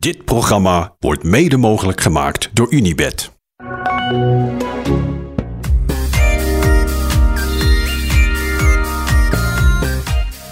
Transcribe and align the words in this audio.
Dit 0.00 0.24
programma 0.24 0.94
wordt 0.98 1.22
mede 1.22 1.56
mogelijk 1.56 2.00
gemaakt 2.00 2.50
door 2.52 2.72
Unibed. 2.72 3.30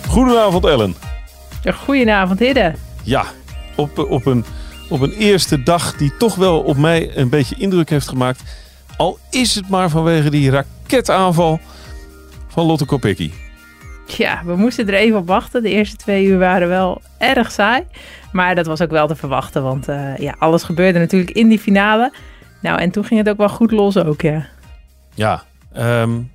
Goedenavond 0.08 0.64
Ellen. 0.64 0.94
Ja, 1.62 1.72
goedenavond, 1.72 2.38
Hidde. 2.38 2.74
Ja, 3.02 3.24
op, 3.76 3.98
op, 3.98 4.26
een, 4.26 4.44
op 4.88 5.00
een 5.00 5.12
eerste 5.12 5.62
dag 5.62 5.96
die 5.96 6.16
toch 6.16 6.34
wel 6.34 6.60
op 6.60 6.76
mij 6.76 7.16
een 7.16 7.28
beetje 7.28 7.56
indruk 7.58 7.90
heeft 7.90 8.08
gemaakt. 8.08 8.42
Al 8.96 9.18
is 9.30 9.54
het 9.54 9.68
maar 9.68 9.90
vanwege 9.90 10.30
die 10.30 10.50
raketaanval 10.50 11.60
van 12.48 12.66
Lotte 12.66 12.84
Kopecky. 12.84 13.30
Ja, 14.16 14.42
we 14.44 14.56
moesten 14.56 14.88
er 14.88 14.94
even 14.94 15.18
op 15.18 15.26
wachten. 15.26 15.62
De 15.62 15.70
eerste 15.70 15.96
twee 15.96 16.26
uur 16.26 16.38
waren 16.38 16.68
wel 16.68 17.00
erg 17.18 17.50
saai. 17.50 17.84
Maar 18.32 18.54
dat 18.54 18.66
was 18.66 18.82
ook 18.82 18.90
wel 18.90 19.06
te 19.06 19.16
verwachten, 19.16 19.62
want 19.62 19.88
uh, 19.88 20.16
ja, 20.16 20.34
alles 20.38 20.62
gebeurde 20.62 20.98
natuurlijk 20.98 21.30
in 21.30 21.48
die 21.48 21.58
finale. 21.58 22.12
Nou, 22.60 22.80
en 22.80 22.90
toen 22.90 23.04
ging 23.04 23.20
het 23.20 23.28
ook 23.28 23.36
wel 23.36 23.48
goed 23.48 23.70
los 23.70 23.96
ook, 23.96 24.20
ja. 24.20 24.46
Ja, 25.14 25.42
um, 25.76 26.30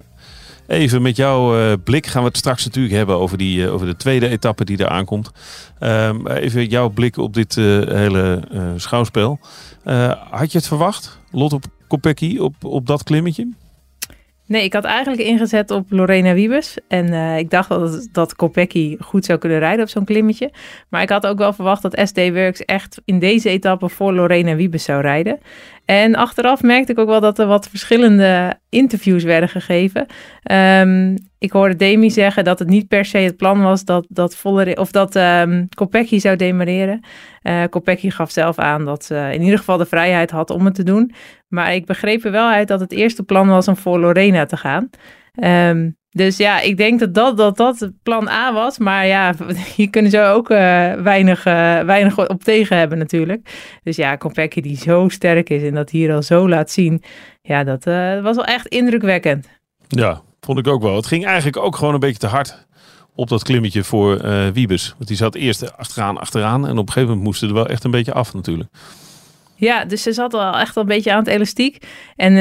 even 0.68 1.02
met 1.02 1.16
jouw 1.16 1.60
uh, 1.60 1.74
blik 1.84 2.08
gaan 2.08 2.22
we 2.22 2.28
het 2.28 2.38
straks 2.38 2.66
natuurlijk 2.66 2.96
hebben 2.96 3.16
over, 3.16 3.38
die, 3.38 3.60
uh, 3.60 3.74
over 3.74 3.88
de 3.88 3.96
tweede 3.96 4.28
etappe 4.28 4.66
die 4.66 4.78
er 4.78 4.88
aankomt. 4.88 5.32
Um, 5.80 6.28
even 6.28 6.68
jouw 6.68 6.90
blik 6.90 7.18
op 7.18 7.34
dit 7.34 7.56
hele 7.56 8.42
schouwspel. 8.76 9.40
had 10.30 10.52
je 10.52 10.58
het 10.58 10.68
verwacht, 10.68 11.20
Lotte 11.32 11.60
Kopecky, 11.88 12.38
op, 12.38 12.56
op 12.64 12.88
dat 12.88 13.04
klimmetje? 13.04 13.54
Nee, 14.46 14.64
ik 14.64 14.74
had 14.74 14.84
eigenlijk 14.84 15.22
ingezet 15.22 15.72
op 15.72 15.86
Lorena 15.90 16.34
Wiebes. 16.34 16.78
En 16.88 17.08
uh, 17.08 17.38
ik 17.38 17.50
dacht 17.50 17.70
dat, 17.70 18.08
dat 18.12 18.36
Kopecky 18.36 18.98
goed 19.00 19.26
zou 19.26 19.40
kunnen 19.40 19.60
rijden 19.60 19.84
op 19.84 19.90
zo'n 19.90 20.06
klimmetje. 20.06 20.52
Maar 20.90 21.02
ik 21.02 21.10
had 21.10 21.28
ook 21.28 21.38
wel 21.38 21.54
verwacht 21.54 21.82
dat 21.82 22.00
SD 22.04 22.18
Works 22.18 22.66
echt 22.66 23.02
in 23.06 23.20
deze 23.20 23.50
etappe 23.50 23.90
voor 23.90 24.14
Lorena 24.14 24.56
Wiebes 24.56 24.84
zou 24.84 25.02
rijden. 25.02 25.40
En 25.86 26.16
achteraf 26.16 26.62
merkte 26.62 26.92
ik 26.92 27.00
ook 27.00 27.08
wel 27.08 27.20
dat 27.20 27.40
er 27.40 27.48
wat 27.48 27.70
verschillende 27.70 28.60
interviews 28.70 29.24
werden 29.24 29.50
gegeven. 29.50 30.06
Um, 30.52 31.16
ik 31.44 31.52
hoorde 31.52 31.76
Demi 31.76 32.12
zeggen 32.12 32.44
dat 32.44 32.60
het 32.60 32.68
niet 32.68 32.88
per 32.88 33.06
se 33.06 33.18
het 33.18 33.38
plan 33.38 33.62
was 33.62 33.86
dat, 33.86 34.06
dat, 34.10 34.36
volle, 34.36 34.76
of 34.76 34.92
dat 34.92 35.16
um, 35.16 35.70
Kopecky 35.76 36.20
zou 36.20 36.36
demareren. 36.36 37.04
Uh, 37.44 37.64
Kopecky 37.70 38.10
gaf 38.10 38.32
zelf 38.32 38.60
aan 38.60 38.86
dat 38.86 39.06
ze 39.06 39.30
in 39.34 39.42
ieder 39.42 39.58
geval 39.58 39.78
de 39.78 39.86
vrijheid 39.86 40.32
had 40.32 40.50
om 40.50 40.66
het 40.66 40.76
te 40.76 40.84
doen. 40.84 41.14
Maar 41.48 41.76
ik 41.76 41.86
begreep 41.86 42.24
er 42.24 42.32
wel 42.32 42.50
uit 42.50 42.68
dat 42.68 42.80
het 42.80 42.92
eerste 42.92 43.24
plan 43.24 43.48
was 43.48 43.68
om 43.68 43.78
voor 43.78 44.00
Lorena 44.00 44.46
te 44.46 44.58
gaan. 44.58 44.90
Um, 45.70 45.98
dus 46.10 46.38
ja, 46.38 46.60
ik 46.60 46.78
denk 46.78 47.00
dat 47.00 47.14
dat, 47.14 47.38
dat 47.38 47.58
dat 47.58 47.92
plan 48.04 48.28
A 48.28 48.54
was. 48.54 48.78
Maar 48.78 49.08
ja, 49.08 49.34
hier 49.76 49.90
kunnen 49.90 50.12
ze 50.12 50.22
ook 50.22 50.50
uh, 50.50 50.58
weinig, 50.94 51.46
uh, 51.46 51.80
weinig 51.80 52.30
op 52.30 52.44
tegen 52.44 52.78
hebben 52.78 52.98
natuurlijk. 52.98 53.50
Dus 53.84 53.96
ja, 53.96 54.16
Kopecky 54.16 54.62
die 54.62 54.78
zo 54.78 55.10
sterk 55.10 55.50
is 55.50 55.64
en 55.64 55.74
dat 55.74 55.90
hier 55.90 56.14
al 56.14 56.22
zo 56.22 56.50
laat 56.50 56.72
zien. 56.72 57.04
Ja, 57.42 57.64
dat 57.64 57.84
was 58.24 58.36
wel 58.36 58.46
echt 58.46 58.68
indrukwekkend. 58.68 59.50
Ja, 59.88 60.22
vond 60.46 60.60
ik 60.60 60.68
ook 60.68 60.82
wel. 60.82 60.96
Het 60.96 61.08
ging 61.08 61.26
eigenlijk 61.26 61.58
ook 61.58 61.76
gewoon 61.76 61.94
een 61.94 62.00
beetje 62.00 62.20
te 62.20 62.28
hard 62.28 62.66
op 63.16 63.30
dat 63.30 63.44
klimmetje 63.44 63.84
voor 63.84 64.22
Wiebes. 64.54 64.94
Want 64.98 65.08
die 65.08 65.18
zat 65.18 65.36
eerst 65.36 65.78
achteraan, 65.78 66.18
achteraan. 66.18 66.68
En 66.68 66.78
op 66.78 66.88
een 66.88 66.94
gegeven 66.94 67.08
moment 67.08 67.24
moesten 67.26 67.48
er 67.48 67.54
wel 67.54 67.68
echt 67.68 67.84
een 67.84 67.92
beetje 67.92 68.14
af 68.14 68.34
natuurlijk. 68.34 68.70
Ja, 69.64 69.86
dus 69.86 70.04
ze 70.04 70.14
zat 70.14 70.34
al 70.34 70.60
echt 70.60 70.76
wel 70.76 70.84
een 70.84 70.90
beetje 70.90 71.12
aan 71.12 71.20
het 71.20 71.28
elastiek. 71.28 71.86
En 72.16 72.34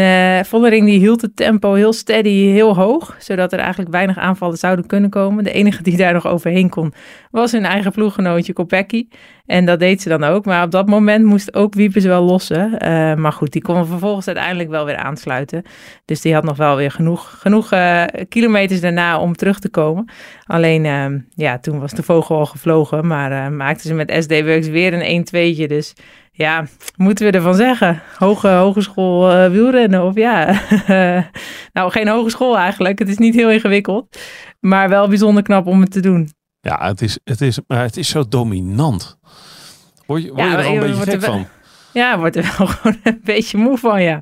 uh, 0.53 0.85
die 0.85 0.99
hield 0.99 1.21
het 1.21 1.37
tempo 1.37 1.73
heel 1.73 1.93
steady, 1.93 2.29
heel 2.29 2.77
hoog. 2.77 3.17
Zodat 3.19 3.53
er 3.53 3.59
eigenlijk 3.59 3.91
weinig 3.91 4.19
aanvallen 4.19 4.57
zouden 4.57 4.87
kunnen 4.87 5.11
komen. 5.11 5.45
De 5.45 5.53
enige 5.53 5.83
die 5.83 5.97
daar 5.97 6.13
nog 6.13 6.27
overheen 6.27 6.69
kon, 6.69 6.93
was 7.31 7.53
hun 7.53 7.65
eigen 7.65 7.93
ploeggenootje 7.93 8.53
Kopecky. 8.53 9.09
En 9.47 9.65
dat 9.65 9.79
deed 9.79 10.03
ze 10.03 10.09
dan 10.09 10.25
ook. 10.25 10.45
Maar 10.45 10.65
op 10.65 10.71
dat 10.71 10.87
moment 10.87 11.25
moest 11.25 11.55
ook 11.55 11.75
Wiepers 11.75 12.05
wel 12.05 12.23
lossen. 12.23 12.73
Uh, 12.73 13.15
maar 13.15 13.33
goed, 13.33 13.53
die 13.53 13.63
kon 13.63 13.87
vervolgens 13.87 14.27
uiteindelijk 14.27 14.71
wel 14.71 14.85
weer 14.85 14.97
aansluiten. 14.97 15.63
Dus 16.05 16.21
die 16.21 16.35
had 16.35 16.45
nog 16.45 16.57
wel 16.57 16.77
weer 16.77 16.91
genoeg, 16.91 17.37
genoeg 17.41 17.73
uh, 17.73 18.05
kilometers 18.29 18.81
daarna 18.81 19.21
om 19.21 19.37
terug 19.37 19.59
te 19.59 19.69
komen. 19.71 20.11
Alleen, 20.47 20.85
ja, 21.35 21.59
toen 21.59 21.81
was 21.81 21.93
de 21.93 22.03
vogel 22.03 22.39
al 22.39 22.47
gevlogen. 22.47 23.07
Maar 23.07 23.53
maakten 23.53 23.89
ze 23.89 23.95
met 23.95 24.17
SD 24.19 24.43
Works 24.45 24.69
weer 24.69 24.93
een 24.93 25.27
1-2'tje. 25.27 25.67
Dus 25.67 25.95
ja, 26.35 26.67
moeten 26.97 27.27
we 27.27 27.33
ervan 27.33 27.55
zeggen? 27.55 28.03
Hoge, 28.19 28.49
hogeschool 28.49 29.33
uh, 29.33 29.51
wielrennen 29.51 30.05
of 30.05 30.15
ja? 30.15 30.61
nou, 31.73 31.91
geen 31.91 32.09
hogeschool 32.09 32.59
eigenlijk. 32.59 32.99
Het 32.99 33.09
is 33.09 33.19
niet 33.19 33.35
heel 33.35 33.51
ingewikkeld. 33.51 34.19
Maar 34.61 34.89
wel 34.89 35.09
bijzonder 35.09 35.43
knap 35.43 35.67
om 35.67 35.81
het 35.81 35.91
te 35.91 36.01
doen. 36.01 36.29
Ja, 36.61 36.89
het 36.89 37.03
is, 37.03 37.19
het 37.25 37.41
is, 37.41 37.59
maar 37.67 37.83
het 37.83 37.97
is 37.97 38.09
zo 38.09 38.29
dominant. 38.29 39.19
Word 40.07 40.23
je, 40.23 40.29
word 40.29 40.41
je 40.41 40.47
ja, 40.47 40.59
er 40.59 40.67
al 40.67 40.75
een 40.75 40.81
beetje 40.81 41.11
gek 41.11 41.23
van? 41.23 41.47
Ja, 41.93 42.19
wordt 42.19 42.37
er 42.37 42.55
wel 42.59 42.67
gewoon 42.77 42.97
een 43.03 43.21
beetje 43.25 43.59
moe 43.59 43.79
van, 43.79 44.03
ja. 44.03 44.21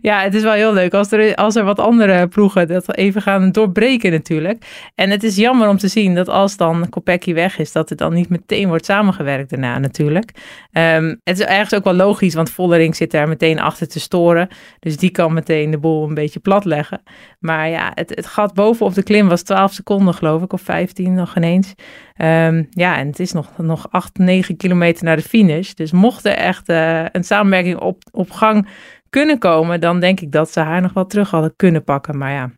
Ja, 0.00 0.22
het 0.22 0.34
is 0.34 0.42
wel 0.42 0.52
heel 0.52 0.72
leuk 0.72 0.94
als 0.94 1.12
er, 1.12 1.34
als 1.34 1.56
er 1.56 1.64
wat 1.64 1.78
andere 1.78 2.28
ploegen 2.28 2.68
dat 2.68 2.96
even 2.96 3.22
gaan 3.22 3.52
doorbreken 3.52 4.10
natuurlijk. 4.10 4.90
En 4.94 5.10
het 5.10 5.22
is 5.22 5.36
jammer 5.36 5.68
om 5.68 5.76
te 5.76 5.88
zien 5.88 6.14
dat 6.14 6.28
als 6.28 6.56
dan 6.56 6.88
Kopecky 6.88 7.34
weg 7.34 7.58
is, 7.58 7.72
dat 7.72 7.88
het 7.88 7.98
dan 7.98 8.14
niet 8.14 8.28
meteen 8.28 8.68
wordt 8.68 8.84
samengewerkt 8.84 9.50
daarna 9.50 9.78
natuurlijk. 9.78 10.30
Um, 10.72 11.20
het 11.24 11.38
is 11.38 11.44
ergens 11.44 11.74
ook 11.74 11.84
wel 11.84 11.94
logisch, 11.94 12.34
want 12.34 12.50
Vollering 12.50 12.96
zit 12.96 13.10
daar 13.10 13.28
meteen 13.28 13.60
achter 13.60 13.88
te 13.88 14.00
storen. 14.00 14.48
Dus 14.78 14.96
die 14.96 15.10
kan 15.10 15.32
meteen 15.32 15.70
de 15.70 15.78
boel 15.78 16.08
een 16.08 16.14
beetje 16.14 16.40
plat 16.40 16.64
leggen. 16.64 17.02
Maar 17.38 17.68
ja, 17.68 17.92
het, 17.94 18.10
het 18.10 18.26
gat 18.26 18.54
bovenop 18.54 18.94
de 18.94 19.02
klim 19.02 19.28
was 19.28 19.42
12 19.42 19.72
seconden 19.72 20.14
geloof 20.14 20.42
ik, 20.42 20.52
of 20.52 20.60
15 20.60 21.14
nog 21.14 21.36
ineens. 21.36 21.74
Um, 22.22 22.66
ja, 22.70 22.98
en 22.98 23.06
het 23.06 23.20
is 23.20 23.32
nog, 23.32 23.50
nog 23.56 23.86
8, 23.90 24.18
9 24.18 24.56
kilometer 24.56 25.04
naar 25.04 25.16
de 25.16 25.22
finish. 25.22 25.72
Dus 25.72 25.92
mocht 25.92 26.24
er 26.24 26.32
echt 26.32 26.68
uh, 26.68 27.04
een 27.12 27.24
samenwerking 27.24 27.78
op, 27.78 28.02
op 28.12 28.30
gang 28.30 28.68
kunnen 29.16 29.38
komen, 29.38 29.80
dan 29.80 30.00
denk 30.00 30.20
ik 30.20 30.32
dat 30.32 30.52
ze 30.52 30.60
haar 30.60 30.80
nog 30.80 30.92
wel 30.92 31.06
terug 31.06 31.30
hadden 31.30 31.56
kunnen 31.56 31.84
pakken. 31.84 32.18
Maar 32.18 32.32
ja, 32.32 32.50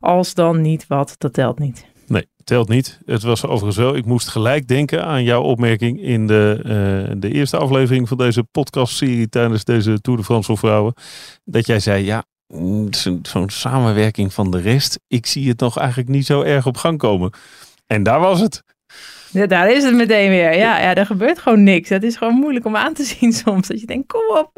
als 0.00 0.34
dan 0.34 0.60
niet 0.60 0.86
wat, 0.86 1.14
dat 1.18 1.32
telt 1.32 1.58
niet. 1.58 1.86
Nee, 2.06 2.26
telt 2.44 2.68
niet. 2.68 3.00
Het 3.04 3.22
was 3.22 3.44
overigens 3.44 3.76
wel, 3.76 3.96
ik 3.96 4.04
moest 4.04 4.28
gelijk 4.28 4.68
denken 4.68 5.04
aan 5.04 5.24
jouw 5.24 5.42
opmerking 5.42 6.02
in 6.02 6.26
de, 6.26 6.56
uh, 6.58 7.14
de 7.20 7.30
eerste 7.30 7.56
aflevering 7.56 8.08
van 8.08 8.16
deze 8.16 8.44
podcastserie 8.50 9.28
tijdens 9.28 9.64
deze 9.64 10.00
Tour 10.00 10.18
de 10.18 10.24
France 10.24 10.46
voor 10.46 10.58
vrouwen. 10.58 10.94
Dat 11.44 11.66
jij 11.66 11.80
zei, 11.80 12.04
ja, 12.04 12.24
mm, 12.46 12.88
zo'n 13.22 13.50
samenwerking 13.50 14.32
van 14.32 14.50
de 14.50 14.60
rest, 14.60 15.00
ik 15.06 15.26
zie 15.26 15.48
het 15.48 15.60
nog 15.60 15.78
eigenlijk 15.78 16.08
niet 16.08 16.26
zo 16.26 16.42
erg 16.42 16.66
op 16.66 16.76
gang 16.76 16.98
komen. 16.98 17.30
En 17.86 18.02
daar 18.02 18.20
was 18.20 18.40
het. 18.40 18.62
Ja, 19.30 19.46
daar 19.46 19.72
is 19.72 19.84
het 19.84 19.94
meteen 19.94 20.28
weer. 20.28 20.56
Ja, 20.56 20.80
ja, 20.80 20.94
er 20.94 21.06
gebeurt 21.06 21.38
gewoon 21.38 21.62
niks. 21.62 21.88
Het 21.88 22.02
is 22.02 22.16
gewoon 22.16 22.34
moeilijk 22.34 22.64
om 22.64 22.76
aan 22.76 22.94
te 22.94 23.04
zien 23.04 23.32
soms. 23.44 23.68
Dat 23.68 23.80
je 23.80 23.86
denkt, 23.86 24.06
kom 24.06 24.38
op. 24.38 24.50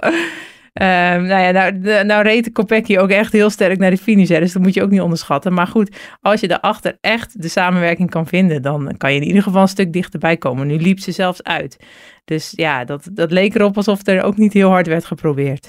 Um, 0.83 0.87
nou 1.27 1.43
ja, 1.43 1.51
nou, 1.51 1.79
de, 1.79 2.03
nou 2.07 2.23
reed 2.23 2.53
Kopecky 2.53 2.97
ook 2.97 3.11
echt 3.11 3.33
heel 3.33 3.51
sterk 3.51 3.79
naar 3.79 3.91
de 3.91 3.97
finish. 3.99 4.29
Hè, 4.29 4.41
dus 4.41 4.53
dat 4.53 4.63
moet 4.63 4.75
je 4.75 4.83
ook 4.83 4.91
niet 4.91 5.01
onderschatten. 5.01 5.53
Maar 5.53 5.67
goed, 5.67 5.97
als 6.21 6.41
je 6.41 6.49
daarachter 6.49 6.99
echt 7.01 7.43
de 7.43 7.49
samenwerking 7.49 8.11
kan 8.11 8.27
vinden, 8.27 8.63
dan 8.63 8.95
kan 8.97 9.13
je 9.13 9.21
in 9.21 9.27
ieder 9.27 9.43
geval 9.43 9.63
een 9.63 9.69
stuk 9.69 9.93
dichterbij 9.93 10.37
komen. 10.37 10.67
Nu 10.67 10.77
liep 10.77 10.99
ze 10.99 11.13
zelfs 11.13 11.43
uit. 11.43 11.77
Dus 12.25 12.53
ja, 12.57 12.85
dat, 12.85 13.09
dat 13.13 13.31
leek 13.31 13.55
erop 13.55 13.77
alsof 13.77 14.07
er 14.07 14.23
ook 14.23 14.37
niet 14.37 14.53
heel 14.53 14.69
hard 14.69 14.87
werd 14.87 15.05
geprobeerd. 15.05 15.69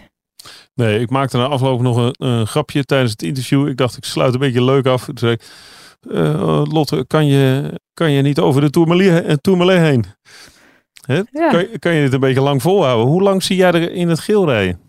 Nee, 0.73 0.99
ik 0.99 1.09
maakte 1.09 1.37
na 1.37 1.45
afloop 1.45 1.81
nog 1.81 1.97
een, 1.97 2.27
een 2.27 2.47
grapje 2.47 2.83
tijdens 2.83 3.11
het 3.11 3.21
interview. 3.21 3.67
Ik 3.67 3.77
dacht, 3.77 3.97
ik 3.97 4.03
sluit 4.03 4.33
een 4.33 4.39
beetje 4.39 4.63
leuk 4.63 4.85
af. 4.85 5.05
Toen 5.05 5.17
zei 5.17 5.31
ik, 5.31 5.43
uh, 6.11 6.63
Lotte, 6.71 7.05
kan 7.07 7.25
je, 7.25 7.73
kan 7.93 8.11
je 8.11 8.21
niet 8.21 8.39
over 8.39 8.61
de 8.61 8.69
Tourmalet 9.41 9.79
heen? 9.79 10.05
Hè? 11.05 11.21
Ja. 11.31 11.49
Kan, 11.49 11.67
kan 11.79 11.93
je 11.93 12.01
dit 12.01 12.13
een 12.13 12.19
beetje 12.19 12.41
lang 12.41 12.61
volhouden? 12.61 13.07
Hoe 13.07 13.21
lang 13.21 13.43
zie 13.43 13.55
jij 13.55 13.71
er 13.71 13.91
in 13.91 14.09
het 14.09 14.19
geel 14.19 14.49
rijden? 14.49 14.79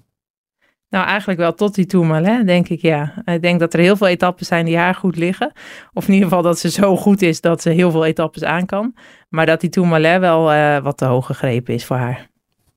Nou, 0.96 1.08
eigenlijk 1.08 1.38
wel 1.38 1.54
tot 1.54 1.74
die 1.74 1.86
Tourmalet, 1.86 2.46
denk 2.46 2.68
ik, 2.68 2.80
ja. 2.80 3.22
Ik 3.24 3.42
denk 3.42 3.60
dat 3.60 3.74
er 3.74 3.80
heel 3.80 3.96
veel 3.96 4.06
etappes 4.06 4.46
zijn 4.46 4.64
die 4.64 4.76
haar 4.76 4.94
goed 4.94 5.16
liggen. 5.16 5.52
Of 5.92 6.06
in 6.06 6.12
ieder 6.12 6.28
geval 6.28 6.42
dat 6.42 6.58
ze 6.58 6.70
zo 6.70 6.96
goed 6.96 7.22
is 7.22 7.40
dat 7.40 7.62
ze 7.62 7.70
heel 7.70 7.90
veel 7.90 8.04
etappes 8.04 8.44
aan 8.44 8.66
kan. 8.66 8.94
Maar 9.28 9.46
dat 9.46 9.60
die 9.60 9.70
Tourmalet 9.70 10.20
wel 10.20 10.52
uh, 10.52 10.78
wat 10.78 10.96
te 10.96 11.04
hoog 11.04 11.26
gegrepen 11.26 11.74
is 11.74 11.84
voor 11.84 11.96
haar. 11.96 12.30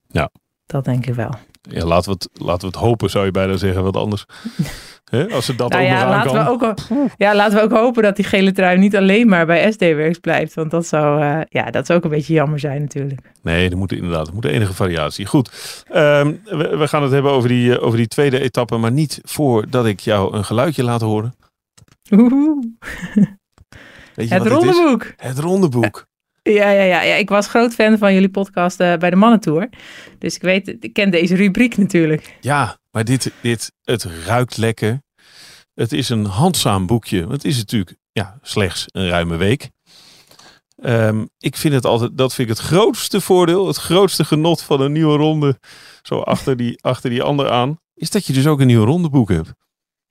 Ja. 0.08 0.29
Dat 0.66 0.85
denk 0.85 1.05
ik 1.05 1.14
wel. 1.14 1.32
Ja, 1.61 1.85
laten 1.85 2.11
we 2.11 2.17
het, 2.20 2.41
laten 2.41 2.61
we 2.61 2.78
het 2.78 2.85
hopen, 2.85 3.09
zou 3.09 3.26
je 3.26 3.32
bijna 3.32 3.58
zeggen, 3.58 3.84
wat 3.84 3.96
anders. 3.96 4.26
Als 5.32 5.46
ze 5.46 5.56
dat 5.56 5.72
nou 5.72 5.84
ook 5.84 5.90
ja, 5.90 6.09
laten 6.09 6.34
we 6.34 6.50
ook, 6.50 6.73
ja, 7.17 7.35
laten 7.35 7.58
we 7.58 7.64
ook 7.64 7.72
hopen 7.72 8.03
dat 8.03 8.16
die 8.16 8.26
gele 8.26 8.52
trui 8.52 8.78
niet 8.78 8.96
alleen 8.96 9.28
maar 9.28 9.46
bij 9.46 9.72
SD-werks 9.72 10.17
blijft. 10.17 10.53
Want 10.53 10.72
dat 10.72 10.88
zou, 10.88 11.23
uh, 11.23 11.41
ja, 11.50 11.72
dat 11.72 11.85
zou 11.85 11.97
ook 11.97 12.03
een 12.03 12.11
beetje 12.11 12.34
jammer 12.34 12.59
zijn 12.59 12.82
natuurlijk. 12.82 13.22
Nee, 13.41 13.70
er 13.70 13.78
moet 13.78 13.91
inderdaad 13.91 14.28
er 14.28 14.34
moet 14.34 14.46
enige 14.46 14.73
variatie. 14.73 15.26
Goed, 15.26 15.84
um, 15.94 16.40
we, 16.44 16.78
we, 16.78 16.88
gaan 16.88 17.03
het 17.03 17.11
hebben 17.11 17.32
over 17.32 17.50
die, 17.50 17.70
uh, 17.70 17.84
over 17.84 17.97
die 17.97 18.08
tweede 18.08 18.40
etappe. 18.40 18.78
Maar 18.78 18.91
niet 18.91 19.20
voordat 19.23 19.85
ik 19.85 20.00
jou 20.00 20.35
een 20.35 20.46
geluidje 20.46 20.84
laat 20.84 21.02
horen. 21.02 21.34
Oeh. 22.11 22.32
Weet 24.16 24.29
je 24.29 24.34
het 24.34 24.47
rondeboek. 24.47 25.14
Het 25.17 25.40
rondeboek. 25.40 26.08
Ja, 26.44 26.70
ja, 26.70 26.84
ja, 26.84 27.02
ja, 27.02 27.16
ik 27.16 27.29
was 27.29 27.47
groot 27.47 27.73
fan 27.73 27.97
van 27.97 28.14
jullie 28.14 28.29
podcast 28.29 28.82
uh, 28.82 28.96
bij 28.96 29.09
de 29.09 29.16
Mannentour. 29.16 29.70
Dus 30.20 30.35
ik 30.35 30.41
weet, 30.41 30.76
ik 30.79 30.94
ken 30.94 31.11
deze 31.11 31.35
rubriek 31.35 31.78
natuurlijk. 31.78 32.38
Ja, 32.41 32.78
maar 32.99 33.07
dit, 33.07 33.31
dit, 33.41 33.72
het 33.84 34.03
ruikt 34.03 34.57
lekker. 34.57 35.01
Het 35.73 35.91
is 35.91 36.09
een 36.09 36.25
handzaam 36.25 36.85
boekje. 36.85 37.28
Het 37.28 37.46
is 37.46 37.57
natuurlijk 37.57 37.97
ja, 38.11 38.40
slechts 38.41 38.85
een 38.87 39.07
ruime 39.07 39.37
week. 39.37 39.69
Ehm, 40.75 41.25
ik 41.37 41.55
vind 41.55 41.73
het 41.73 41.85
altijd, 41.85 42.17
dat 42.17 42.34
vind 42.34 42.49
ik 42.49 42.57
het 42.57 42.66
grootste 42.66 43.22
voordeel, 43.22 43.67
het 43.67 43.78
grootste 43.78 44.25
genot 44.25 44.61
van 44.61 44.81
een 44.81 44.91
nieuwe 44.91 45.17
ronde, 45.17 45.59
zo 46.01 46.19
achter 46.19 46.57
die, 46.57 46.84
achter 46.84 47.09
die 47.09 47.23
ander 47.23 47.49
aan, 47.49 47.79
is 47.93 48.09
dat 48.09 48.25
je 48.25 48.34
dus 48.34 48.47
ook 48.47 48.59
een 48.59 48.67
nieuw 48.67 48.85
rondeboek 48.85 49.29
hebt. 49.29 49.53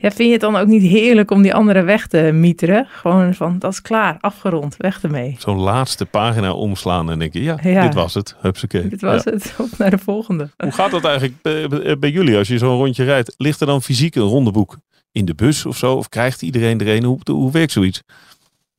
Ja, 0.01 0.11
vind 0.11 0.27
je 0.27 0.33
het 0.33 0.41
dan 0.41 0.57
ook 0.57 0.67
niet 0.67 0.83
heerlijk 0.83 1.31
om 1.31 1.43
die 1.43 1.55
andere 1.55 1.83
weg 1.83 2.07
te 2.07 2.19
mieteren? 2.33 2.87
Gewoon 2.91 3.35
van, 3.35 3.59
dat 3.59 3.73
is 3.73 3.83
klaar, 3.83 4.17
afgerond, 4.21 4.75
weg 4.77 5.03
ermee. 5.03 5.37
Zo'n 5.39 5.59
laatste 5.59 6.07
pagina 6.07 6.53
omslaan 6.53 7.11
en 7.11 7.19
denken, 7.19 7.43
ja, 7.43 7.59
Ja. 7.63 7.83
dit 7.83 7.95
was 7.95 8.15
het. 8.15 8.37
Hupsakee. 8.41 8.89
Dit 8.89 9.01
was 9.01 9.25
Ja. 9.25 9.31
het, 9.31 9.55
op 9.59 9.69
naar 9.79 9.91
de 9.91 9.99
volgende. 9.99 10.51
Hoe 10.57 10.73
gaat 10.73 10.91
dat 10.91 11.05
eigenlijk 11.05 11.43
bij, 11.43 11.69
bij- 11.69 11.99
bij 11.99 12.11
jullie 12.11 12.37
als 12.37 12.49
je 12.49 12.59
zo'n 12.59 12.77
rondje 12.77 13.05
rijdt? 13.05 13.35
Ligt 13.37 13.61
er 13.61 13.67
dan 13.67 13.83
fysiek 13.83 14.15
een 14.15 14.23
rondeboek 14.23 14.77
in 15.13 15.25
de 15.25 15.35
bus 15.35 15.67
of 15.67 15.77
zo? 15.77 15.95
Of 15.95 16.09
krijgt 16.09 16.43
iedereen 16.43 16.81
er 16.81 16.89
een? 16.97 17.05
Hoe, 17.05 17.19
hoe 17.31 17.53
werkt 17.53 17.73
zoiets? 17.73 18.03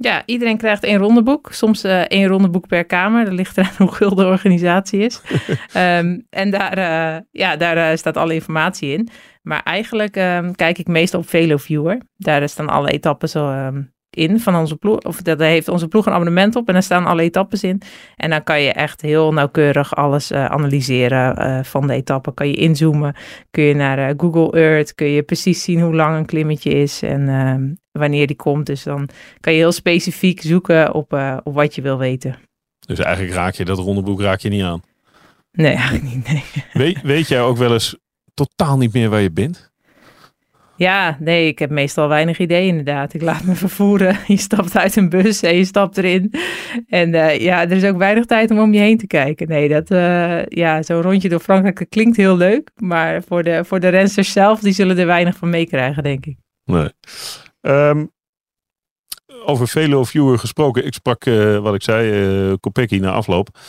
Ja, 0.02 0.24
iedereen 0.26 0.58
krijgt 0.58 0.84
één 0.84 0.98
rondeboek. 0.98 1.52
Soms 1.52 1.84
eh, 1.84 2.00
één 2.00 2.28
rondeboek 2.28 2.68
per 2.68 2.86
kamer. 2.86 3.26
Dat 3.26 3.34
ligt 3.34 3.58
eraan 3.58 3.74
hoe 3.88 3.92
gul 3.92 4.16
de 4.16 4.26
organisatie 4.26 5.00
is. 5.00 5.22
Ehm, 5.74 6.20
en 6.30 6.50
daar, 6.50 6.78
eh, 6.78 7.22
ja, 7.32 7.56
daar 7.56 7.78
eh, 7.78 7.98
staat 7.98 8.18
alle 8.18 8.34
informatie 8.34 8.94
in. 8.94 9.10
Maar 9.42 9.64
eigenlijk 9.64 10.16
ehm, 10.16 10.52
kijk 10.52 10.78
ik 10.78 10.88
meestal 10.88 11.20
op 11.20 11.30
VeloViewer. 11.30 12.02
Daar 12.18 12.50
staan 12.50 12.70
alle 12.70 12.92
etappes 12.92 13.36
ehm, 13.36 13.82
in 14.10 14.40
van 14.40 14.56
onze 14.56 14.76
ploeg. 14.76 15.00
Of 15.00 15.22
daar 15.22 15.40
heeft 15.40 15.68
onze 15.68 15.88
ploeg 15.88 16.06
een 16.06 16.14
abonnement 16.14 16.56
op. 16.56 16.68
En 16.68 16.74
daar 16.74 16.84
staan 16.84 17.06
alle 17.06 17.22
etappes 17.22 17.64
in. 17.64 17.82
En 18.16 18.30
dan 18.30 18.44
kan 18.44 18.62
je 18.62 18.74
echt 18.74 19.02
heel 19.02 19.34
nauwkeurig 19.34 19.96
alles 19.96 20.34
analyseren 20.34 21.66
van 21.66 21.88
de 21.88 21.94
etappe. 21.94 22.34
Kan 22.34 22.48
je 22.48 22.56
inzoomen. 22.56 23.16
Kun 23.52 23.64
je 23.64 23.76
naar 23.76 24.14
Google 24.18 24.60
Earth. 24.60 24.96
Kun 24.96 25.08
je 25.08 25.24
precies 25.24 25.64
zien 25.64 25.82
hoe 25.82 25.96
lang 25.96 26.18
een 26.18 26.26
klimmetje 26.26 26.70
is. 26.70 27.02
En 27.02 27.28
wanneer 28.00 28.28
die 28.28 28.36
komt. 28.36 28.66
Dus 28.66 28.84
dan 28.84 29.10
kan 29.40 29.54
je 29.54 29.60
heel 29.60 29.72
specifiek 29.72 30.42
zoeken 30.42 30.94
op, 30.94 31.14
eh, 31.14 31.38
op 31.44 31.54
wat 31.54 31.76
je 31.76 31.82
wil 31.82 31.98
weten. 31.98 32.36
Dus 32.80 33.00
eigenlijk 33.00 33.36
raak 33.36 33.54
je 33.54 33.66
dat 33.66 33.78
rondeboek 33.78 34.22
raak 34.22 34.40
je 34.40 34.50
niet 34.50 34.64
aan. 34.64 34.82
Nee, 35.52 35.74
eigenlijk 35.74 36.16
niet. 36.16 36.28
Nee. 36.28 36.44
Weet, 36.86 37.02
weet 37.02 37.28
jij 37.28 37.42
ook 37.42 37.58
wel 37.58 37.74
eens 37.74 37.98
totaal 38.34 38.78
niet 38.78 38.94
meer 38.94 39.10
waar 39.10 39.22
je 39.22 39.32
bent? 39.32 39.70
Ja, 40.80 41.18
nee, 41.20 41.48
ik 41.48 41.60
heb 41.60 41.70
meestal 41.70 42.08
weinig 42.08 42.40
idee 42.40 42.68
inderdaad. 42.68 43.14
Ik 43.14 43.22
laat 43.22 43.44
me 43.44 43.56
vervoeren. 43.56 44.18
Je 44.28 44.38
stapt 44.38 44.78
uit 44.78 44.96
een 44.96 45.10
bus 45.10 45.42
en 45.42 45.56
je 45.56 45.66
stapt 45.66 45.98
erin. 45.98 46.34
En 46.88 47.14
eh, 47.14 47.40
ja, 47.40 47.62
er 47.62 47.72
is 47.72 47.84
ook 47.84 47.98
weinig 47.98 48.26
tijd 48.26 48.52
om 48.52 48.60
om 48.60 48.74
je 48.74 48.80
heen 48.80 48.98
te 48.98 49.08
kijken. 49.08 49.48
Nee, 49.48 49.70
dat, 49.70 49.92
eh, 49.92 50.46
ja, 50.46 50.82
zo'n 50.82 51.02
rondje 51.02 51.30
door 51.30 51.40
Frankrijk 51.40 51.86
klinkt 51.90 52.18
heel 52.18 52.38
leuk. 52.38 52.72
Maar 52.76 53.24
voor 53.24 53.44
de, 53.44 53.64
voor 53.66 53.80
de 53.80 53.88
rensters 53.88 54.32
zelf, 54.32 54.60
die 54.60 54.74
zullen 54.74 54.98
er 54.98 55.06
weinig 55.06 55.36
van 55.38 55.50
meekrijgen, 55.50 56.04
denk 56.04 56.26
ik. 56.26 56.38
Nee. 56.66 56.90
Ehm, 57.62 58.06
over 59.46 59.68
Velo 59.68 60.04
Viewer 60.04 60.40
gesproken. 60.40 60.86
Ik 60.86 60.94
sprak, 60.94 61.26
eh, 61.26 61.58
wat 61.58 61.74
ik 61.76 61.84
zei, 61.84 62.58
Kopecky 62.58 62.98
na 62.98 63.12
afloop. 63.12 63.60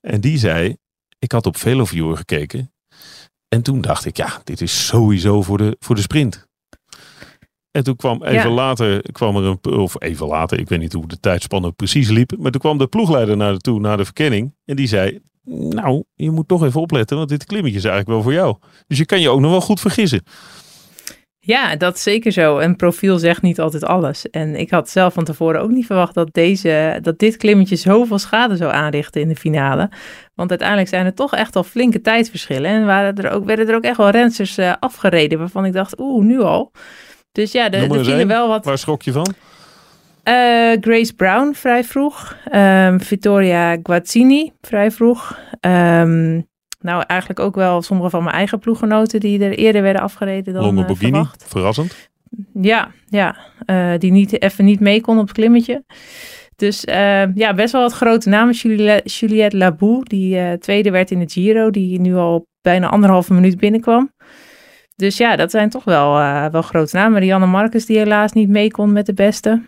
En 0.00 0.20
die 0.20 0.38
zei, 0.38 0.76
ik 1.18 1.32
had 1.32 1.46
op 1.46 1.56
Velo 1.56 1.84
Viewer 1.84 2.16
gekeken. 2.16 2.72
En 3.48 3.62
toen 3.62 3.80
dacht 3.80 4.04
ik, 4.04 4.16
ja, 4.16 4.40
dit 4.44 4.60
is 4.60 4.86
sowieso 4.86 5.42
voor 5.42 5.58
de, 5.58 5.76
voor 5.78 5.94
de 5.94 6.00
sprint. 6.00 6.48
En 7.70 7.84
toen 7.84 7.96
kwam 7.96 8.22
even 8.22 8.34
Ja. 8.48 8.50
later, 8.50 9.12
kwam 9.12 9.36
er 9.36 9.44
een, 9.44 9.72
of 9.72 10.02
even 10.02 10.26
later, 10.26 10.58
ik 10.58 10.68
weet 10.68 10.78
niet 10.78 10.92
hoe 10.92 11.06
de 11.08 11.20
tijdspanne 11.20 11.72
precies 11.72 12.08
liep. 12.08 12.32
Maar 12.38 12.50
toen 12.50 12.60
kwam 12.60 12.78
de 12.78 12.86
ploegleider 12.86 13.36
naar 13.36 13.52
de 13.52 13.58
toe, 13.58 13.80
naar 13.80 13.96
de 13.96 14.04
verkenning. 14.04 14.54
En 14.64 14.76
die 14.76 14.86
zei, 14.86 15.20
nou, 15.44 16.04
je 16.14 16.30
moet 16.30 16.48
toch 16.48 16.64
even 16.64 16.80
opletten, 16.80 17.16
want 17.16 17.28
dit 17.28 17.44
klimmetje 17.44 17.78
is 17.78 17.84
eigenlijk 17.84 18.14
wel 18.14 18.22
voor 18.22 18.32
jou. 18.32 18.56
Dus 18.86 18.98
je 18.98 19.04
kan 19.04 19.20
je 19.20 19.28
ook 19.28 19.40
nog 19.40 19.50
wel 19.50 19.60
goed 19.60 19.80
vergissen. 19.80 20.22
Ja, 21.50 21.76
dat 21.76 21.94
is 21.94 22.02
zeker 22.02 22.32
zo. 22.32 22.58
Een 22.58 22.76
profiel 22.76 23.18
zegt 23.18 23.42
niet 23.42 23.60
altijd 23.60 23.84
alles. 23.84 24.30
En 24.30 24.56
ik 24.56 24.70
had 24.70 24.88
zelf 24.88 25.14
van 25.14 25.24
tevoren 25.24 25.60
ook 25.60 25.70
niet 25.70 25.86
verwacht 25.86 26.14
dat, 26.14 26.28
deze, 26.32 26.98
dat 27.02 27.18
dit 27.18 27.36
klimmetje 27.36 27.76
zoveel 27.76 28.18
schade 28.18 28.56
zou 28.56 28.72
aanrichten 28.72 29.20
in 29.20 29.28
de 29.28 29.36
finale. 29.36 29.90
Want 30.34 30.50
uiteindelijk 30.50 30.88
zijn 30.88 31.06
er 31.06 31.14
toch 31.14 31.34
echt 31.34 31.56
al 31.56 31.62
flinke 31.62 32.00
tijdverschillen. 32.00 32.70
En 32.70 32.86
waren 32.86 33.16
er 33.16 33.30
ook, 33.30 33.44
werden 33.44 33.68
er 33.68 33.74
ook 33.74 33.82
echt 33.82 33.96
wel 33.96 34.10
rensters 34.10 34.58
eh, 34.58 34.72
afgereden 34.80 35.38
waarvan 35.38 35.64
ik 35.64 35.72
dacht, 35.72 35.98
oeh, 35.98 36.24
nu 36.24 36.40
al. 36.40 36.72
Dus 37.32 37.52
ja, 37.52 37.70
er 37.70 38.04
vielen 38.04 38.26
wel 38.26 38.48
wat... 38.48 38.64
Waar 38.64 38.78
schrok 38.78 39.02
je 39.02 39.12
van? 39.12 39.34
Eh, 40.22 40.34
Grace 40.80 41.14
Brown 41.16 41.52
vrij 41.52 41.84
vroeg. 41.84 42.36
Ehm, 42.50 42.98
Vittoria 42.98 43.78
Guazzini 43.82 44.52
vrij 44.60 44.90
vroeg. 44.90 45.38
Ehm, 45.60 46.40
nou, 46.80 47.04
eigenlijk 47.06 47.40
ook 47.40 47.54
wel 47.54 47.82
sommige 47.82 48.10
van 48.10 48.22
mijn 48.22 48.36
eigen 48.36 48.58
ploeggenoten 48.58 49.20
die 49.20 49.44
er 49.44 49.58
eerder 49.58 49.82
werden 49.82 50.02
afgereden 50.02 50.54
dan 50.54 50.64
Longo 50.64 50.84
eh, 50.84 50.96
verwacht. 50.96 51.44
verrassend. 51.48 52.10
Ja, 52.60 52.90
ja. 53.06 53.36
eh, 53.66 53.98
die 53.98 54.10
niet, 54.10 54.42
even 54.42 54.64
niet 54.64 54.80
mee 54.80 55.00
kon 55.00 55.18
op 55.18 55.26
het 55.26 55.36
klimmetje. 55.36 55.84
Dus 56.56 56.84
eh, 56.84 57.34
ja, 57.34 57.54
best 57.54 57.72
wel 57.72 57.82
wat 57.82 57.92
grote 57.92 58.28
namen. 58.28 58.54
Juliette, 58.54 59.08
Juliette 59.08 59.56
Labou, 59.56 60.02
die 60.02 60.58
tweede 60.58 60.90
werd 60.90 61.10
in 61.10 61.18
de 61.18 61.28
Giro, 61.28 61.70
die 61.70 62.00
nu 62.00 62.14
al 62.14 62.46
bijna 62.60 62.88
anderhalve 62.88 63.34
minuut 63.34 63.58
binnenkwam. 63.58 64.12
Dus 64.96 65.16
ja, 65.16 65.36
dat 65.36 65.50
zijn 65.50 65.70
toch 65.70 65.84
wel, 65.84 66.12
wel 66.50 66.62
grote 66.62 66.96
namen. 66.96 67.20
Rianne 67.20 67.46
Marcus, 67.46 67.86
die 67.86 67.98
helaas 67.98 68.32
niet 68.32 68.48
mee 68.48 68.70
kon 68.70 68.92
met 68.92 69.06
de 69.06 69.14
beste. 69.14 69.62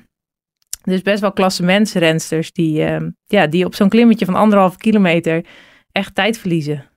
Dus 0.82 1.02
best 1.02 1.20
wel 1.20 1.32
klassementsrensters 1.32 2.52
die, 2.52 2.84
ja, 3.24 3.46
die 3.46 3.64
op 3.64 3.74
zo'n 3.74 3.88
klimmetje 3.88 4.24
van 4.24 4.34
anderhalve 4.34 4.76
kilometer 4.76 5.44
echt 5.92 6.14
tijd 6.14 6.38
verliezen. 6.38 6.91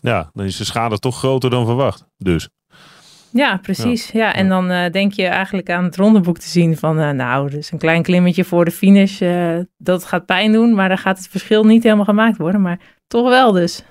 Ja, 0.00 0.30
dan 0.32 0.44
is 0.44 0.56
de 0.56 0.64
schade 0.64 0.98
toch 0.98 1.18
groter 1.18 1.50
dan 1.50 1.66
verwacht. 1.66 2.04
Dus. 2.18 2.48
Ja, 3.32 3.56
precies. 3.56 4.10
Ja, 4.10 4.34
en 4.34 4.44
Ja. 4.44 4.50
dan 4.50 4.70
eh, 4.70 4.90
denk 4.92 5.12
je 5.12 5.26
eigenlijk 5.26 5.70
aan 5.70 5.84
het 5.84 5.96
rondeboek 5.96 6.38
te 6.38 6.48
zien 6.48 6.76
van, 6.76 6.98
eh, 6.98 7.10
nou, 7.10 7.50
dus 7.50 7.72
een 7.72 7.78
klein 7.78 8.02
klimmetje 8.02 8.44
voor 8.44 8.64
de 8.64 8.70
finish, 8.70 9.20
eh, 9.20 9.58
dat 9.78 10.04
gaat 10.04 10.26
pijn 10.26 10.52
doen, 10.52 10.74
maar 10.74 10.88
dan 10.88 10.98
gaat 10.98 11.18
het 11.18 11.28
verschil 11.28 11.64
niet 11.64 11.82
helemaal 11.82 12.04
gemaakt 12.04 12.36
worden, 12.38 12.60
maar 12.60 12.80
toch 13.06 13.28
wel 13.28 13.52
dus. 13.52 13.82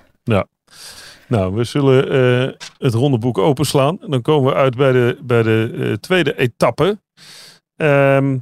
Nou, 1.28 1.54
we 1.54 1.64
zullen 1.64 2.56
het 2.78 2.94
rondeboek 2.94 3.38
openslaan. 3.38 3.98
Dan 4.06 4.22
komen 4.22 4.52
we 4.52 4.58
uit 4.58 4.76
bij 4.76 4.92
de, 4.92 5.18
bij 5.22 5.42
de 5.42 5.98
tweede 6.00 6.38
etappe. 6.38 6.98
Ehm, 7.76 8.38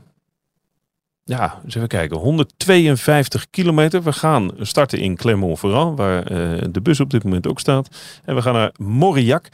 ja, 1.29 1.61
eens 1.65 1.75
even 1.75 1.89
kijken. 1.89 2.17
152 2.17 3.51
kilometer. 3.51 4.03
We 4.03 4.13
gaan 4.13 4.51
starten 4.61 4.99
in 4.99 5.17
Clermont-Ferrand, 5.17 5.99
waar 5.99 6.23
eh, 6.23 6.63
de 6.71 6.81
bus 6.81 7.01
op 7.01 7.11
dit 7.11 7.25
moment 7.25 7.47
ook 7.47 7.61
staat. 7.61 7.89
En 8.25 8.35
we 8.35 8.43
gaan 8.43 8.55
naar 8.55 8.73
Mauriac. 8.77 9.49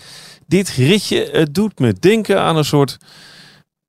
Dit 0.46 0.68
ritje, 0.68 1.28
het 1.32 1.54
doet 1.54 1.78
me 1.78 1.92
denken 1.92 2.40
aan 2.40 2.56
een 2.56 2.64
soort 2.64 2.98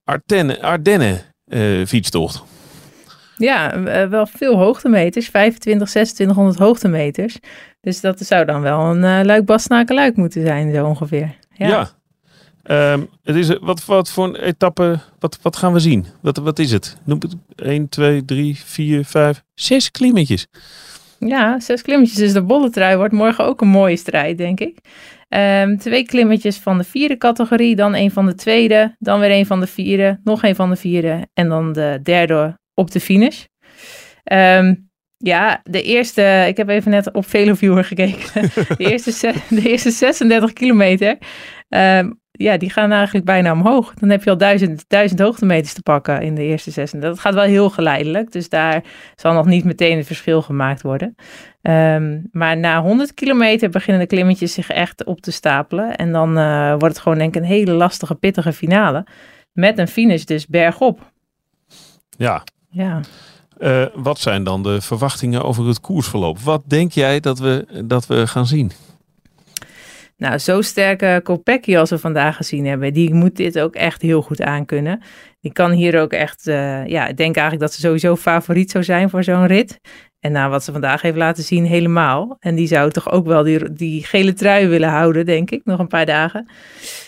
Ardennen, 0.04 0.62
Ardennen 0.62 1.22
eh, 1.46 1.86
fietstocht. 1.86 2.44
Ja, 3.38 3.74
eh, 3.74 4.08
wel 4.10 4.28
veel 4.28 4.58
hoogtemeters, 4.58 5.30
25, 5.30 5.90
2600 5.90 6.58
hoogtemeters. 6.58 7.40
Dus 7.82 8.02
dat 8.02 8.20
zou 8.20 8.46
dan 8.46 8.62
wel 8.62 8.80
een 8.80 9.04
uh, 9.04 9.20
luik 9.24 9.46
luik 9.88 10.16
moeten 10.16 10.42
zijn, 10.42 10.74
zo 10.74 10.86
ongeveer. 10.86 11.36
Ja. 11.50 11.68
Ja, 11.68 11.90
Ehm, 12.66 13.02
het 13.24 13.36
is, 13.36 13.58
wat, 13.60 13.86
wat 13.86 14.12
voor 14.12 14.26
een 14.26 14.36
etappe, 14.36 15.00
wat, 15.20 15.40
wat 15.42 15.56
gaan 15.56 15.74
we 15.74 15.80
zien? 15.80 16.06
Wat, 16.22 16.38
wat 16.38 16.60
is 16.60 16.72
het? 16.72 16.98
Noem 17.04 17.20
het 17.20 17.36
1, 17.56 17.90
2, 17.90 18.26
3, 18.26 18.56
4, 18.56 19.06
5, 19.06 19.44
6 19.54 19.92
klimmetjes. 19.92 20.48
ja 21.20 21.60
zes 21.60 21.82
klimmetjes. 21.82 22.18
Dus 22.18 22.34
de 22.34 22.44
bolletrui 22.44 22.98
wordt 22.98 23.14
morgen 23.14 23.46
ook 23.46 23.62
een 23.62 23.68
mooie 23.68 23.96
strijd, 23.96 24.38
denk 24.38 24.60
ik. 24.60 24.78
Ehm, 25.30 25.78
twee 25.78 26.06
klimmetjes 26.06 26.58
van 26.58 26.78
de 26.78 26.84
vierde 26.84 27.18
categorie, 27.18 27.76
dan 27.76 27.96
een 27.96 28.12
van 28.12 28.26
de 28.26 28.36
tweede, 28.36 28.96
dan 29.00 29.20
weer 29.20 29.32
een 29.32 29.46
van 29.46 29.60
de 29.60 29.68
vierde, 29.68 30.20
nog 30.24 30.44
een 30.44 30.56
van 30.56 30.70
de 30.70 30.76
vierde 30.76 31.28
en 31.34 31.50
dan 31.50 31.74
de 31.74 32.00
derde 32.04 32.60
op 32.74 32.92
de 32.92 33.00
finish. 33.00 33.44
Ehm, 34.24 34.76
ja, 35.18 35.62
de 35.64 35.82
eerste, 35.82 36.46
ik 36.48 36.58
heb 36.58 36.70
even 36.70 36.92
net 36.92 37.14
op 37.14 37.28
Veloviewer 37.28 37.84
gekeken. 37.84 38.42
de, 38.52 38.76
eerste, 38.78 39.34
de 39.50 39.70
eerste 39.70 39.92
36 39.92 40.54
kilometer, 40.54 41.18
ja, 42.38 42.58
die 42.58 42.70
gaan 42.70 42.92
eigenlijk 42.92 43.26
bijna 43.26 43.52
omhoog. 43.52 43.94
Dan 43.94 44.10
heb 44.10 44.24
je 44.24 44.30
al 44.30 44.38
duizend, 44.38 44.86
duizend 44.88 45.20
hoogtemeters 45.20 45.74
te 45.74 45.82
pakken 45.82 46.22
in 46.22 46.36
de 46.36 46.44
eerste 46.44 46.72
36. 46.72 47.10
Dat 47.10 47.20
gaat 47.20 47.34
wel 47.34 47.44
heel 47.44 47.70
geleidelijk, 47.70 48.32
dus 48.32 48.50
daar 48.50 48.84
zal 49.16 49.34
nog 49.34 49.46
niet 49.46 49.64
meteen 49.64 49.98
het 49.98 50.06
verschil 50.06 50.42
gemaakt 50.42 50.82
worden. 50.82 51.16
Ehm, 51.62 52.20
maar 52.32 52.58
na 52.58 52.82
100 52.82 53.14
kilometer 53.14 53.70
beginnen 53.70 54.02
de 54.02 54.08
klimmetjes 54.16 54.54
zich 54.54 54.70
echt 54.70 55.04
op 55.06 55.22
te 55.22 55.32
stapelen. 55.32 55.96
En 55.96 56.12
dan 56.12 56.38
eh, 56.38 56.70
wordt 56.70 56.84
het 56.96 57.00
gewoon 57.00 57.18
denk 57.18 57.36
ik 57.36 57.42
een 57.42 57.48
hele 57.48 57.72
lastige, 57.72 58.16
pittige 58.16 58.54
finale. 58.54 59.06
Met 59.54 59.78
een 59.78 59.88
finish 59.88 60.24
dus 60.24 60.48
bergop. 60.48 61.12
Ja, 62.18 62.44
Ja. 62.70 63.00
eh, 63.58 63.86
wat 63.94 64.20
zijn 64.20 64.44
dan 64.44 64.64
de 64.64 64.82
verwachtingen 64.82 65.44
over 65.44 65.68
het 65.68 65.80
koersverloop? 65.80 66.40
Wat 66.40 66.62
denk 66.68 66.92
jij 66.92 67.20
dat 67.20 67.40
we, 67.40 67.84
dat 67.86 68.08
we 68.08 68.28
gaan 68.28 68.46
zien? 68.48 68.72
Nou, 70.18 70.38
zo 70.38 70.62
sterke 70.62 71.20
Kopecky 71.24 71.78
als 71.78 71.90
we 71.90 71.98
vandaag 71.98 72.36
gezien 72.36 72.66
hebben, 72.66 72.94
die 72.94 73.14
moet 73.14 73.36
dit 73.36 73.60
ook 73.60 73.76
echt 73.76 74.02
heel 74.02 74.22
goed 74.22 74.42
aankunnen. 74.42 75.02
Die 75.40 75.52
kan 75.52 75.72
hier 75.72 76.02
ook 76.02 76.14
echt, 76.14 76.48
eh, 76.48 76.86
ja, 76.86 77.08
ik 77.08 77.18
denk 77.18 77.36
eigenlijk 77.36 77.60
dat 77.60 77.74
ze 77.74 77.80
sowieso 77.80 78.16
favoriet 78.16 78.72
zou 78.72 78.84
zijn 78.84 79.10
voor 79.10 79.24
zo'n 79.24 79.46
rit. 79.46 79.80
En 80.20 80.32
na 80.32 80.50
wat 80.50 80.64
ze 80.64 80.72
vandaag 80.72 81.02
heeft 81.02 81.18
laten 81.18 81.44
zien, 81.44 81.66
helemaal. 81.66 82.38
En 82.40 82.56
die 82.56 82.68
zou 82.68 82.92
toch 82.92 83.12
ook 83.12 83.26
wel 83.26 83.44
die, 83.44 83.74
die 83.74 84.04
gele 84.04 84.34
trui 84.34 84.68
willen 84.68 84.90
houden, 84.90 85.26
denk 85.26 85.52
ik, 85.52 85.66
nog 85.66 85.80
een 85.80 85.88
paar 85.88 86.06
dagen. 86.06 86.50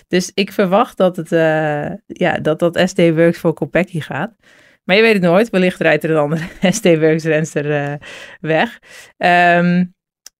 Dus 0.08 0.32
ik 0.34 0.52
verwacht 0.52 0.98
dat 0.98 1.16
het, 1.16 1.32
eh, 1.32 1.92
ja, 2.06 2.38
dat, 2.42 2.60
dat 2.60 2.82
SD 2.90 2.98
Works 2.98 3.40
voor 3.40 3.54
Kopecky 3.54 4.00
gaat. 4.00 4.36
Maar 4.84 4.96
je 4.96 5.02
weet 5.02 5.14
het 5.14 5.22
nooit. 5.22 5.50
Wellicht 5.50 5.80
rijdt 5.80 6.04
er 6.04 6.10
een 6.10 6.18
andere 6.18 6.46
SD-Works 6.72 7.24
renster 7.24 8.00
weg. 8.40 8.80
Um, 9.18 9.96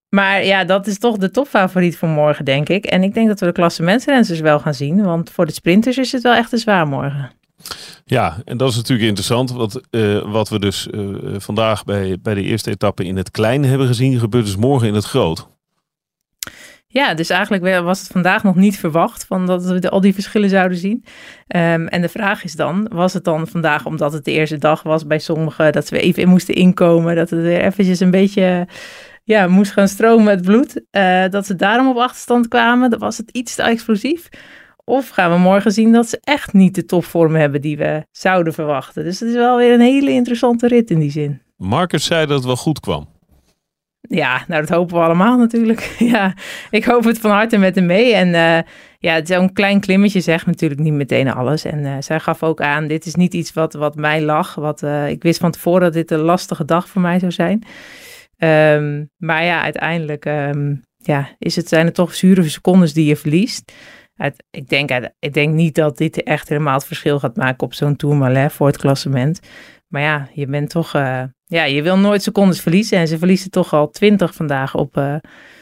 maar 0.10 0.46
ja, 0.46 0.64
dat 0.64 0.88
is 0.88 1.00
toch 1.00 1.18
de 1.18 1.32
topfavoriet 1.32 1.98
voor 1.98 2.10
morgen, 2.10 2.46
denk 2.46 2.70
ik. 2.70 2.86
En 2.86 3.04
ik 3.04 3.14
denk 3.14 3.28
dat 3.28 3.40
we 3.40 3.46
de 3.46 3.52
klassementsrensters 3.52 4.40
wel 4.40 4.60
gaan 4.60 4.74
zien. 4.74 5.04
Want 5.04 5.30
voor 5.30 5.46
de 5.46 5.52
sprinters 5.52 5.98
is 5.98 6.12
het 6.12 6.24
wel 6.24 6.34
echt 6.34 6.52
een 6.52 6.58
zwaar 6.58 6.88
morgen. 6.88 7.32
Ja, 8.06 8.38
en 8.46 8.58
dat 8.58 8.70
is 8.70 8.76
natuurlijk 8.76 9.08
interessant. 9.08 9.52
Wat, 9.52 9.82
uh, 9.92 10.32
wat 10.32 10.50
we 10.50 10.60
dus 10.60 10.88
uh, 10.92 11.16
vandaag 11.38 11.84
bij, 11.84 12.18
bij 12.22 12.34
de 12.34 12.42
eerste 12.42 12.70
etappe 12.70 13.04
in 13.04 13.18
het 13.18 13.32
klein 13.32 13.64
hebben 13.64 13.88
gezien, 13.88 14.20
gebeurt 14.20 14.46
dus 14.46 14.56
morgen 14.56 14.88
in 14.88 14.94
het 14.94 15.06
groot. 15.06 15.48
Ja, 16.90 17.14
dus 17.14 17.30
eigenlijk 17.30 17.84
was 17.84 18.00
het 18.00 18.08
vandaag 18.08 18.44
nog 18.44 18.56
niet 18.56 18.80
verwacht 18.80 19.26
van 19.26 19.46
dat 19.46 19.66
we 19.66 19.90
al 19.90 20.02
die 20.02 20.14
verschillen 20.14 20.50
zouden 20.50 20.78
zien. 20.78 21.04
Um, 21.48 21.88
en 21.88 22.02
de 22.02 22.10
vraag 22.10 22.44
is 22.44 22.54
dan, 22.54 22.88
was 22.92 23.14
het 23.14 23.24
dan 23.24 23.48
vandaag 23.48 23.86
omdat 23.86 24.14
het 24.14 24.26
de 24.26 24.32
eerste 24.32 24.58
dag 24.58 24.84
was 24.84 25.08
bij 25.08 25.20
sommigen, 25.20 25.72
dat 25.72 25.90
we 25.90 26.00
even 26.00 26.22
in 26.22 26.30
moesten 26.30 26.56
inkomen, 26.56 27.16
dat 27.16 27.30
het 27.30 27.42
weer 27.42 27.62
eventjes 27.62 28.00
een 28.00 28.12
beetje 28.12 28.68
ja, 29.28 29.48
moest 29.48 29.72
gaan 29.72 29.88
stromen 29.88 30.26
met 30.26 30.42
bloed. 30.42 30.82
Uh, 30.92 31.28
dat 31.30 31.46
ze 31.46 31.56
daarom 31.56 31.88
op 31.88 31.98
achterstand 31.98 32.48
kwamen. 32.48 32.90
Dan 32.90 33.00
was 33.00 33.18
het 33.18 33.30
iets 33.32 33.56
te 33.56 33.62
explosief. 33.62 34.30
Of 34.84 35.10
gaan 35.10 35.32
we 35.32 35.38
morgen 35.38 35.72
zien 35.72 35.92
dat 35.92 36.10
ze 36.10 36.20
echt 36.22 36.54
niet 36.54 36.76
de 36.76 36.86
topvorm 36.86 37.36
hebben 37.36 37.62
die 37.62 37.78
we 37.78 38.06
zouden 38.12 38.54
verwachten. 38.54 39.04
Dus 39.04 39.20
het 39.20 39.30
is 39.30 39.36
wel 39.36 39.58
weer 39.58 39.74
een 39.74 39.80
hele 39.80 40.12
interessante 40.12 40.68
rit 40.68 40.90
in 40.90 41.00
die 41.00 41.12
zin. 41.12 41.42
Marcus 41.58 42.06
zei 42.06 42.26
dat 42.26 42.36
het 42.36 42.46
wel 42.46 42.56
goed 42.56 42.80
kwam. 42.80 43.08
Ja, 44.02 44.44
nou 44.48 44.62
dat 44.62 44.70
hopen 44.70 44.96
we 44.96 45.04
allemaal 45.04 45.38
natuurlijk. 45.38 45.96
ja, 46.14 46.34
ik 46.70 46.86
hoop 46.86 47.04
het 47.04 47.20
van 47.20 47.32
harte 47.32 47.58
met 47.58 47.76
hem 47.76 47.86
mee. 47.86 48.14
En 48.14 48.28
uh, 48.28 48.72
ja, 49.00 49.26
zo'n 49.26 49.54
klein 49.54 49.80
klimmetje 49.80 50.20
zegt 50.20 50.46
natuurlijk 50.46 50.82
niet 50.82 50.94
meteen 50.94 51.34
alles. 51.34 51.66
En 51.66 51.80
uh, 51.80 51.96
zij 52.00 52.20
gaf 52.20 52.44
ook 52.44 52.62
aan, 52.62 52.88
dit 52.88 53.06
is 53.06 53.16
niet 53.16 53.34
iets 53.34 53.54
wat, 53.54 53.74
wat 53.74 53.96
mij 53.96 54.22
lag. 54.22 54.56
Wat, 54.56 54.84
ik 55.08 55.24
wist 55.24 55.40
van 55.40 55.52
tevoren 55.52 55.82
dat 55.82 55.94
dit 55.94 56.12
een 56.12 56.20
lastige 56.20 56.66
dag 56.66 56.90
voor 56.90 57.02
mij 57.02 57.20
zou 57.20 57.32
zijn. 57.32 57.64
Um, 58.38 59.10
maar 59.18 59.44
ja, 59.44 59.62
uiteindelijk 59.62 60.26
um, 60.26 60.84
ja, 60.98 61.30
is 61.38 61.56
het, 61.56 61.68
zijn 61.68 61.86
het 61.86 61.96
toch 61.96 62.14
zure 62.14 62.50
secondes 62.50 62.94
die 62.94 63.06
je 63.06 63.16
verliest. 63.16 63.72
Uit, 64.16 64.44
ik, 64.50 64.70
denk, 64.70 65.10
ik 65.20 65.34
denk 65.34 65.54
niet 65.54 65.76
dat 65.76 65.98
dit 65.98 66.24
echt 66.24 66.50
helemaal 66.50 66.74
het 66.74 66.86
verschil 66.86 67.20
gaat 67.20 67.36
maken 67.36 67.64
op 67.64 67.74
zo'n 67.74 67.96
Tourmalet 67.96 68.54
voor 68.54 68.68
het 68.68 68.78
klassement. 68.78 69.40
Maar 69.88 70.02
ja, 70.02 70.30
je 70.34 70.46
bent 70.46 70.70
toch, 70.70 70.96
uh, 70.96 71.24
ja, 71.46 71.64
je 71.64 71.82
wil 71.82 71.98
nooit 71.98 72.24
secondes 72.24 72.62
verliezen. 72.62 72.98
En 72.98 73.08
ze 73.08 73.18
verliezen 73.18 73.52
toch 73.52 73.74
al 73.74 73.90
twintig 73.90 74.34
vandaag 74.36 74.76
op, 74.76 74.98
uh, 74.98 75.16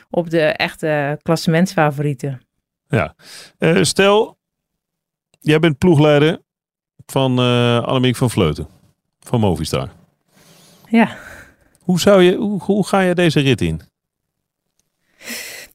op 0.10 0.29
de 0.29 0.41
echte 0.41 1.20
klassementsfavorieten. 1.22 2.41
Ja, 2.88 3.15
uh, 3.60 3.84
stel, 3.84 4.38
jij 5.39 5.60
bent 5.60 5.77
ploegleider 5.77 6.39
van 7.05 7.39
uh, 7.39 7.79
Annemiek 7.84 8.15
van 8.15 8.29
Vleuten, 8.29 8.67
van 9.20 9.39
Movistar. 9.39 9.89
Ja. 10.88 11.25
Hoe, 11.86 12.00
zou 12.00 12.22
je, 12.22 12.36
hoe, 12.60 12.86
ga 12.86 13.00
je 13.00 13.13
deze 13.13 13.39
rit 13.39 13.62
in? 13.62 13.82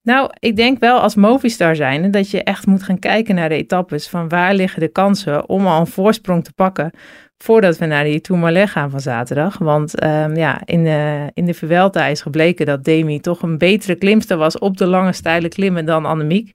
Nou, 0.02 0.30
ik 0.38 0.56
denk 0.56 0.78
wel 0.78 1.00
als 1.00 1.14
Movistar 1.14 1.76
zijn 1.76 2.10
dat 2.10 2.30
je 2.30 2.42
echt 2.42 2.66
moet 2.66 2.82
gaan 2.82 2.98
kijken 2.98 3.34
naar 3.34 3.48
de 3.48 3.54
etappes. 3.54 4.08
Van 4.08 4.28
waar 4.28 4.54
liggen 4.54 4.80
de 4.80 4.88
kansen 4.88 5.48
om 5.48 5.66
al 5.66 5.80
een 5.80 5.86
voorsprong 5.86 6.44
te 6.44 6.52
pakken 6.52 6.90
voordat 7.38 7.78
we 7.78 7.86
naar 7.86 8.04
die 8.04 8.20
Tourmalet 8.20 8.70
gaan 8.70 8.90
van 8.90 9.00
zaterdag. 9.00 9.58
Want 9.58 10.04
um, 10.04 10.36
ja, 10.36 10.60
in 10.64 10.84
de, 10.84 11.30
in 11.34 11.44
de 11.44 11.54
Vuelta 11.54 12.06
is 12.06 12.22
gebleken 12.22 12.66
dat 12.66 12.84
Demi 12.84 13.20
toch 13.20 13.42
een 13.42 13.58
betere 13.58 13.94
klimster 13.94 14.36
was 14.36 14.58
op 14.58 14.76
de 14.76 14.86
lange 14.86 15.12
steile 15.12 15.48
klimmen 15.48 15.84
dan 15.84 16.04
Annemiek. 16.04 16.52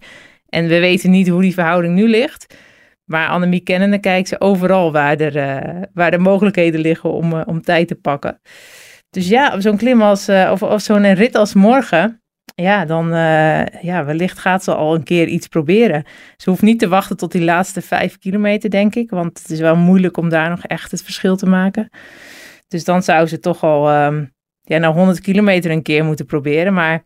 En 0.50 0.68
we 0.68 0.80
weten 0.80 1.10
niet 1.10 1.28
hoe 1.28 1.42
die 1.42 1.54
verhouding 1.54 1.96
nu 1.96 2.10
ligt. 2.10 2.56
Maar 3.06 3.28
Annemiek 3.28 3.64
kennende 3.64 4.00
kijkt 4.00 4.28
ze 4.28 4.42
overal 4.42 4.92
waar 4.92 5.18
er, 5.18 5.36
uh, 5.36 5.82
waar 5.94 6.12
de 6.12 6.18
mogelijkheden 6.18 6.80
liggen 6.80 7.12
om, 7.12 7.34
uh, 7.34 7.42
om 7.46 7.62
tijd 7.62 7.88
te 7.88 7.96
pakken. 7.96 8.40
Dus 9.15 9.27
ja, 9.27 9.53
op 9.53 9.62
zo'n 9.62 9.77
klim 9.77 10.01
als, 10.01 10.29
uh, 10.29 10.50
of, 10.51 10.63
of 10.63 10.81
zo'n 10.81 11.13
rit 11.13 11.36
als 11.36 11.53
morgen, 11.53 12.22
ja, 12.55 12.86
dan 12.86 13.13
uh, 13.13 13.65
ja, 13.65 14.05
wellicht 14.05 14.39
gaat 14.39 14.63
ze 14.63 14.75
al 14.75 14.95
een 14.95 15.03
keer 15.03 15.27
iets 15.27 15.48
proberen. 15.48 16.03
Ze 16.38 16.50
hoeft 16.50 16.62
niet 16.62 16.79
te 16.79 16.88
wachten 16.88 17.17
tot 17.17 17.31
die 17.31 17.43
laatste 17.43 17.81
vijf 17.81 18.17
kilometer, 18.17 18.69
denk 18.69 18.95
ik, 18.95 19.10
want 19.10 19.39
het 19.39 19.50
is 19.50 19.60
wel 19.60 19.75
moeilijk 19.75 20.17
om 20.17 20.29
daar 20.29 20.50
nog 20.50 20.63
echt 20.63 20.91
het 20.91 21.03
verschil 21.03 21.36
te 21.36 21.45
maken. 21.45 21.89
Dus 22.67 22.84
dan 22.84 23.03
zou 23.03 23.27
ze 23.27 23.39
toch 23.39 23.63
al 23.63 24.05
um, 24.05 24.34
ja, 24.62 24.77
nou 24.77 24.93
100 24.93 25.22
kilometer 25.22 25.72
een 25.72 25.84
keer 25.84 26.05
moeten 26.05 26.25
proberen. 26.25 26.74
Maar 26.74 27.03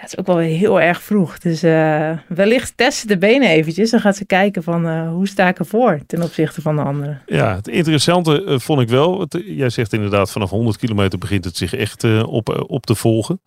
het 0.00 0.12
is 0.12 0.18
ook 0.18 0.26
wel 0.26 0.36
heel 0.36 0.80
erg 0.80 1.02
vroeg. 1.02 1.38
Dus 1.38 1.64
uh, 1.64 2.10
wellicht 2.28 2.76
testen 2.76 3.08
de 3.08 3.18
benen 3.18 3.48
eventjes. 3.48 3.90
Dan 3.90 4.00
gaat 4.00 4.16
ze 4.16 4.24
kijken 4.24 4.62
van 4.62 4.86
uh, 4.86 5.10
hoe 5.10 5.28
sta 5.28 5.48
ik 5.48 5.58
ervoor 5.58 6.00
ten 6.06 6.22
opzichte 6.22 6.62
van 6.62 6.76
de 6.76 6.82
anderen. 6.82 7.22
Ja, 7.26 7.54
het 7.54 7.68
interessante 7.68 8.42
uh, 8.42 8.58
vond 8.58 8.80
ik 8.80 8.88
wel. 8.88 9.20
Het, 9.20 9.42
jij 9.44 9.70
zegt 9.70 9.92
inderdaad 9.92 10.30
vanaf 10.30 10.50
100 10.50 10.76
kilometer 10.76 11.18
begint 11.18 11.44
het 11.44 11.56
zich 11.56 11.74
echt 11.74 12.04
op, 12.24 12.64
op 12.68 12.86
te 12.86 12.94
volgen. 12.94 13.40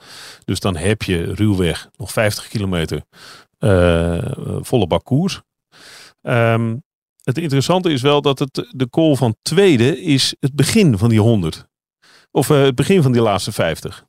Dus 0.46 0.60
dan 0.60 0.76
heb 0.76 1.04
je 1.04 1.34
ruwweg 1.34 1.90
nog 1.98 2.12
50 2.12 2.48
kilometer 2.48 3.02
volle 4.62 4.88
bak 4.88 5.04
koers. 5.04 5.42
Um, 6.22 6.84
het 7.24 7.38
interessante 7.38 7.92
is 7.92 8.02
wel 8.02 8.22
dat 8.22 8.40
het, 8.40 8.68
de 8.70 8.90
call 8.90 9.16
van 9.16 9.36
tweede 9.42 10.02
is 10.02 10.36
het 10.40 10.56
begin 10.56 10.98
van 10.98 11.10
die 11.10 11.20
100. 11.20 11.66
Of 12.32 12.48
het 12.48 12.76
begin 12.76 13.02
van 13.02 13.12
die 13.12 13.22
laatste 13.22 13.52
50. 13.52 14.06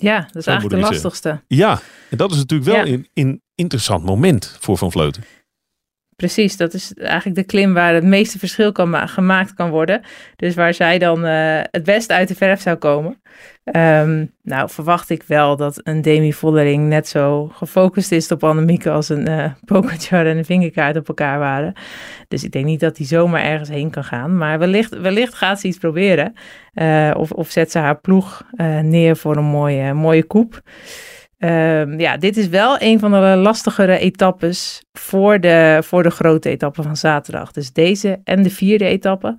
Ja, 0.00 0.20
dat 0.20 0.36
is 0.36 0.46
eigenlijk 0.46 0.82
de 0.82 0.88
lastigste. 0.90 1.28
Zeggen. 1.28 1.44
Ja, 1.48 1.80
en 2.10 2.16
dat 2.16 2.30
is 2.30 2.36
natuurlijk 2.36 2.70
wel 2.70 2.86
een 2.86 3.08
in, 3.12 3.42
interessant 3.54 4.04
moment 4.04 4.56
voor 4.60 4.78
Van 4.78 4.92
Vleuten. 4.92 5.24
Precies, 6.16 6.56
dat 6.56 6.74
is 6.74 6.94
eigenlijk 6.94 7.36
de 7.36 7.44
klim 7.44 7.74
waar 7.74 7.94
het 7.94 8.04
meeste 8.04 8.38
verschil 8.38 8.72
kan 8.72 9.08
gemaakt 9.08 9.54
kan 9.54 9.70
worden. 9.70 10.00
Dus 10.36 10.54
waar 10.54 10.74
zij 10.74 10.98
dan 10.98 11.24
uh, 11.24 11.60
het 11.70 11.84
best 11.84 12.10
uit 12.12 12.28
de 12.28 12.34
verf 12.34 12.60
zou 12.60 12.76
komen. 12.76 13.20
Um, 13.76 14.32
nou, 14.42 14.70
verwacht 14.70 15.10
ik 15.10 15.22
wel 15.22 15.56
dat 15.56 15.80
een 15.82 16.02
Demi 16.02 16.32
Vollering 16.32 16.88
net 16.88 17.08
zo 17.08 17.46
gefocust 17.46 18.12
is 18.12 18.30
op 18.30 18.44
Annemieke 18.44 18.90
als 18.90 19.08
een 19.08 19.28
uh, 19.30 20.10
en 20.10 20.36
een 20.36 20.44
vingerkaart 20.44 20.96
op 20.96 21.08
elkaar 21.08 21.38
waren. 21.38 21.72
Dus 22.28 22.44
ik 22.44 22.52
denk 22.52 22.64
niet 22.64 22.80
dat 22.80 22.96
hij 22.96 23.06
zomaar 23.06 23.42
ergens 23.42 23.68
heen 23.68 23.90
kan 23.90 24.04
gaan. 24.04 24.36
Maar 24.36 24.58
wellicht, 24.58 24.98
wellicht 24.98 25.34
gaat 25.34 25.60
ze 25.60 25.66
iets 25.66 25.78
proberen. 25.78 26.34
Uh, 26.74 27.10
of, 27.16 27.30
of 27.30 27.50
zet 27.50 27.70
ze 27.70 27.78
haar 27.78 28.00
ploeg 28.00 28.42
neer 28.82 29.16
voor 29.16 29.36
een 29.36 29.44
mooie, 29.44 29.94
mooie 29.94 30.24
koep. 30.24 30.62
Um, 31.38 32.00
ja, 32.00 32.16
dit 32.16 32.36
is 32.36 32.48
wel 32.48 32.76
een 32.80 32.98
van 32.98 33.10
de 33.10 33.36
lastigere 33.36 33.98
etappes 33.98 34.82
voor 34.92 35.40
de, 35.40 35.78
voor 35.82 36.02
de 36.02 36.10
grote 36.10 36.48
etappe 36.48 36.82
van 36.82 36.96
zaterdag. 36.96 37.52
Dus 37.52 37.72
deze 37.72 38.20
en 38.24 38.42
de 38.42 38.50
vierde 38.50 38.84
etappe, 38.84 39.38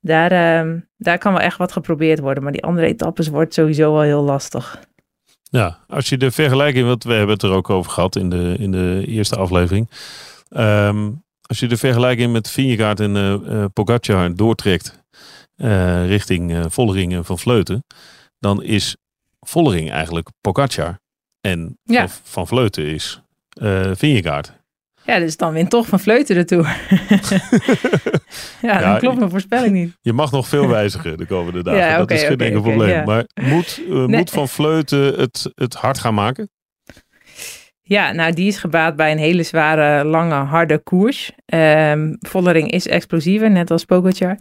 daar, 0.00 0.60
um, 0.60 0.88
daar 0.96 1.18
kan 1.18 1.32
wel 1.32 1.40
echt 1.40 1.58
wat 1.58 1.72
geprobeerd 1.72 2.18
worden. 2.18 2.42
Maar 2.42 2.52
die 2.52 2.64
andere 2.64 2.86
etappes 2.86 3.28
wordt 3.28 3.54
sowieso 3.54 3.92
wel 3.92 4.02
heel 4.02 4.22
lastig. 4.22 4.80
Ja, 5.42 5.78
als 5.86 6.08
je 6.08 6.16
de 6.16 6.30
vergelijking, 6.30 6.86
want 6.86 7.04
we 7.04 7.12
hebben 7.12 7.34
het 7.34 7.42
er 7.42 7.52
ook 7.52 7.70
over 7.70 7.90
gehad 7.92 8.16
in 8.16 8.30
de, 8.30 8.56
in 8.58 8.70
de 8.70 9.04
eerste 9.06 9.36
aflevering. 9.36 9.90
Um, 10.50 11.22
als 11.42 11.58
je 11.58 11.66
de 11.66 11.76
vergelijking 11.76 12.32
met 12.32 12.50
Vingegaard 12.50 13.00
en 13.00 13.16
uh, 13.16 13.64
Pogacar 13.72 14.34
doortrekt 14.34 15.02
uh, 15.56 16.06
richting 16.06 16.50
uh, 16.52 16.64
Vollering 16.68 17.12
en 17.12 17.24
Van 17.24 17.38
Vleuten, 17.38 17.84
dan 18.38 18.62
is 18.62 18.96
Vollering 19.40 19.90
eigenlijk 19.90 20.28
Pogacar. 20.40 20.98
En 21.40 21.78
ja. 21.84 22.08
van, 22.22 22.46
Vleuten 22.46 22.86
is 22.86 23.22
uh, 23.62 23.90
Vingegaard. 23.94 24.56
Ja, 25.04 25.18
dus 25.18 25.36
dan 25.36 25.52
wint 25.52 25.70
toch 25.70 25.86
van 25.86 26.00
Vleuten 26.00 26.34
de 26.34 26.44
Tour. 26.44 26.76
ja, 28.60 28.70
ja, 28.80 28.80
dan 28.80 28.98
klopt 28.98 29.18
mijn 29.18 29.30
voorspelling 29.30 29.72
niet. 29.72 29.96
Je 30.08 30.12
mag 30.12 30.32
nog 30.32 30.48
veel 30.48 30.68
wijzigen 30.68 31.18
de 31.18 31.26
komende 31.26 31.62
dagen. 31.64 31.80
Ja, 31.80 31.86
okay, 31.86 31.98
dat 31.98 32.10
is 32.10 32.22
geen 32.22 32.32
okay, 32.32 32.46
enkel 32.46 32.60
okay, 32.60 32.72
probleem. 32.74 33.04
Maar 33.04 33.24
moet, 33.34 33.80
uh, 33.88 33.94
nee. 33.94 34.06
moet 34.06 34.30
Van 34.30 34.48
Vleuten 34.48 35.14
het, 35.14 35.50
het 35.54 35.74
hard 35.74 35.98
gaan 35.98 36.14
maken? 36.14 36.50
Ja, 37.88 38.12
nou 38.12 38.32
die 38.32 38.46
is 38.46 38.58
gebaat 38.58 38.96
bij 38.96 39.12
een 39.12 39.18
hele 39.18 39.42
zware, 39.42 40.04
lange, 40.04 40.34
harde 40.34 40.78
koers. 40.78 41.32
Um, 41.54 42.16
Vollering 42.18 42.70
is 42.70 42.86
explosiever, 42.86 43.50
net 43.50 43.70
als 43.70 43.84
Pogacar. 43.84 44.38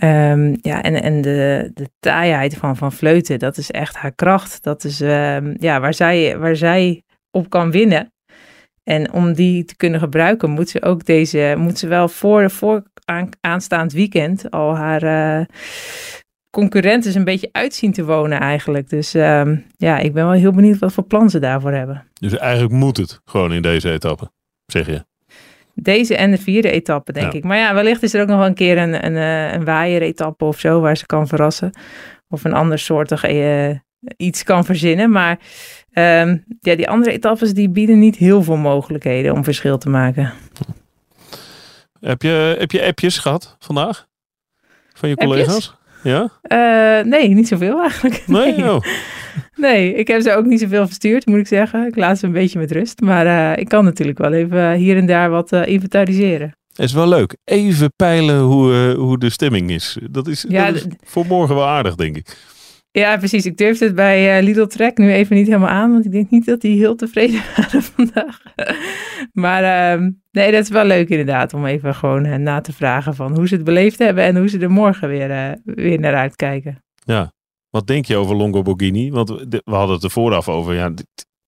Um, 0.00 0.56
ja, 0.60 0.82
en, 0.82 1.02
en 1.02 1.20
de, 1.20 1.70
de 1.74 1.88
taaiheid 2.00 2.56
van 2.56 2.76
Van 2.76 2.92
Vleuten, 2.92 3.38
dat 3.38 3.56
is 3.56 3.70
echt 3.70 3.96
haar 3.96 4.14
kracht. 4.14 4.62
Dat 4.62 4.84
is 4.84 5.00
um, 5.00 5.56
ja, 5.58 5.80
waar, 5.80 5.94
zij, 5.94 6.38
waar 6.38 6.56
zij 6.56 7.02
op 7.30 7.50
kan 7.50 7.70
winnen. 7.70 8.12
En 8.82 9.12
om 9.12 9.32
die 9.32 9.64
te 9.64 9.76
kunnen 9.76 10.00
gebruiken, 10.00 10.50
moet 10.50 10.68
ze 10.68 10.82
ook 10.82 11.04
deze, 11.04 11.54
moet 11.58 11.78
ze 11.78 11.88
wel 11.88 12.08
voor, 12.08 12.50
voor 12.50 12.82
aan, 13.04 13.28
aanstaand 13.40 13.92
weekend 13.92 14.50
al 14.50 14.76
haar 14.76 15.02
uh, 15.02 15.44
concurrenten 16.54 17.16
een 17.16 17.24
beetje 17.24 17.48
uitzien 17.52 17.92
te 17.92 18.04
wonen 18.04 18.40
eigenlijk. 18.40 18.88
Dus 18.88 19.14
um, 19.14 19.64
ja, 19.76 19.98
ik 19.98 20.12
ben 20.12 20.24
wel 20.24 20.34
heel 20.34 20.52
benieuwd 20.52 20.78
wat 20.78 20.92
voor 20.92 21.04
plan 21.04 21.30
ze 21.30 21.38
daarvoor 21.38 21.72
hebben. 21.72 22.06
Dus 22.20 22.36
eigenlijk 22.36 22.72
moet 22.72 22.96
het 22.96 23.20
gewoon 23.24 23.52
in 23.52 23.62
deze 23.62 23.90
etappe, 23.90 24.30
zeg 24.66 24.86
je? 24.86 25.04
Deze 25.74 26.16
en 26.16 26.30
de 26.30 26.38
vierde 26.38 26.70
etappe, 26.70 27.12
denk 27.12 27.32
ja. 27.32 27.38
ik. 27.38 27.44
Maar 27.44 27.56
ja, 27.56 27.74
wellicht 27.74 28.02
is 28.02 28.14
er 28.14 28.22
ook 28.22 28.28
nog 28.28 28.38
wel 28.38 28.46
een 28.46 28.54
keer 28.54 28.78
een, 28.78 29.06
een, 29.06 29.14
een 29.54 29.64
waaier-etappe 29.64 30.44
of 30.44 30.58
zo, 30.58 30.80
waar 30.80 30.96
ze 30.96 31.06
kan 31.06 31.28
verrassen. 31.28 31.72
Of 32.28 32.44
een 32.44 32.54
ander 32.54 32.78
soortig 32.78 33.28
uh, 33.30 33.70
iets 34.16 34.42
kan 34.42 34.64
verzinnen. 34.64 35.10
Maar 35.10 35.38
um, 35.92 36.44
ja, 36.60 36.74
die 36.74 36.88
andere 36.88 37.12
etappes 37.12 37.54
die 37.54 37.68
bieden 37.68 37.98
niet 37.98 38.16
heel 38.16 38.42
veel 38.42 38.56
mogelijkheden 38.56 39.32
om 39.32 39.44
verschil 39.44 39.78
te 39.78 39.88
maken. 39.88 40.32
Heb 42.00 42.22
je, 42.22 42.56
heb 42.58 42.70
je 42.70 42.84
appjes 42.84 43.18
gehad 43.18 43.56
vandaag? 43.58 44.06
van 44.94 45.08
je 45.08 45.16
Appjes? 45.16 45.74
Ja? 46.04 46.28
Eh, 46.42 47.04
nee, 47.06 47.28
niet 47.28 47.48
zoveel 47.48 47.80
eigenlijk. 47.80 48.22
Nee? 48.26 48.54
Oh. 48.70 48.80
Nee, 49.56 49.94
ik 49.94 50.08
heb 50.08 50.20
ze 50.22 50.34
ook 50.34 50.44
niet 50.44 50.60
zoveel 50.60 50.86
verstuurd, 50.86 51.26
moet 51.26 51.38
ik 51.38 51.46
zeggen. 51.46 51.86
Ik 51.86 51.96
laat 51.96 52.18
ze 52.18 52.26
een 52.26 52.32
beetje 52.32 52.58
met 52.58 52.72
rust. 52.72 53.00
Maar 53.00 53.26
eh, 53.52 53.60
ik 53.60 53.68
kan 53.68 53.84
natuurlijk 53.84 54.18
wel 54.18 54.32
even 54.32 54.72
hier 54.72 54.96
en 54.96 55.06
daar 55.06 55.30
wat 55.30 55.52
eh, 55.52 55.66
inventariseren. 55.66 56.56
Het 56.74 56.84
is 56.86 56.92
wel 56.92 57.08
leuk. 57.08 57.36
Even 57.44 57.92
peilen 57.96 58.38
hoe, 58.40 58.72
eh, 58.92 58.94
hoe 58.98 59.18
de 59.18 59.30
stemming 59.30 59.70
is. 59.70 59.98
Dat 60.10 60.26
is, 60.28 60.44
Ja, 60.48 60.66
dat 60.66 60.74
is 60.74 60.82
d- 60.82 60.86
voor 61.04 61.26
morgen 61.26 61.54
wel 61.54 61.66
aardig, 61.66 61.94
denk 61.94 62.16
ik. 62.16 62.36
Ja, 62.98 63.16
precies. 63.16 63.46
Ik 63.46 63.56
durfde 63.56 63.84
het 63.84 63.94
bij 63.94 64.38
eh, 64.38 64.44
Lidl 64.44 64.64
Trek 64.66 64.98
nu 64.98 65.12
even 65.12 65.36
niet 65.36 65.46
helemaal 65.46 65.68
aan. 65.68 65.92
Want 65.92 66.04
ik 66.04 66.10
denk 66.12 66.30
niet 66.30 66.46
dat 66.46 66.60
die 66.60 66.78
heel 66.78 66.94
tevreden 66.96 67.42
waren 67.56 67.82
vandaag. 67.82 68.42
maar 69.32 69.62
ehm, 69.92 70.10
nee, 70.30 70.52
dat 70.52 70.62
is 70.62 70.68
wel 70.68 70.84
leuk 70.84 71.08
inderdaad. 71.08 71.54
Om 71.54 71.66
even 71.66 71.94
gewoon 71.94 72.24
eh, 72.24 72.38
na 72.38 72.60
te 72.60 72.72
vragen 72.72 73.14
van 73.14 73.34
hoe 73.34 73.48
ze 73.48 73.54
het 73.54 73.64
beleefd 73.64 73.98
hebben. 73.98 74.24
En 74.24 74.36
hoe 74.36 74.48
ze 74.48 74.58
er 74.58 74.70
morgen 74.70 75.08
weer, 75.08 75.30
eh, 75.30 75.50
weer 75.64 76.00
naar 76.00 76.14
uitkijken. 76.14 76.82
Ja. 77.04 77.32
Wat 77.70 77.86
denk 77.86 78.04
je 78.04 78.16
over 78.16 78.36
Longo 78.36 78.62
Borghini? 78.62 79.10
Want 79.10 79.28
we 79.28 79.48
de- 79.48 79.62
we 79.64 79.74
hadden 79.74 79.94
het 79.94 80.04
er 80.04 80.10
vooraf 80.10 80.48
over. 80.48 80.74
Ja, 80.74 80.92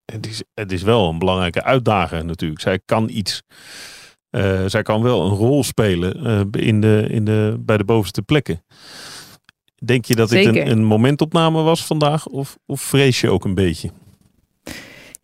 het, 0.05 0.27
is, 0.27 0.43
het 0.53 0.71
is 0.71 0.81
wel 0.83 1.09
een 1.09 1.19
belangrijke 1.19 1.63
uitdager 1.63 2.25
natuurlijk. 2.25 2.61
Zij 2.61 2.79
kan 2.85 3.09
iets. 3.09 3.41
zij 4.65 4.81
kan 4.81 5.01
wel 5.03 5.25
een 5.25 5.35
rol 5.35 5.63
spelen 5.63 6.13
in 6.51 6.81
de, 6.81 7.07
in 7.09 7.25
de, 7.25 7.57
bij 7.59 7.77
de 7.77 7.83
bovenste 7.83 8.21
plekken. 8.21 8.61
Denk 9.83 10.05
je 10.05 10.15
dat 10.15 10.29
dit 10.29 10.45
een, 10.45 10.71
een 10.71 10.83
momentopname 10.83 11.61
was 11.61 11.85
vandaag? 11.85 12.27
Of, 12.27 12.57
of 12.65 12.81
vrees 12.81 13.21
je 13.21 13.29
ook 13.29 13.45
een 13.45 13.55
beetje? 13.55 13.89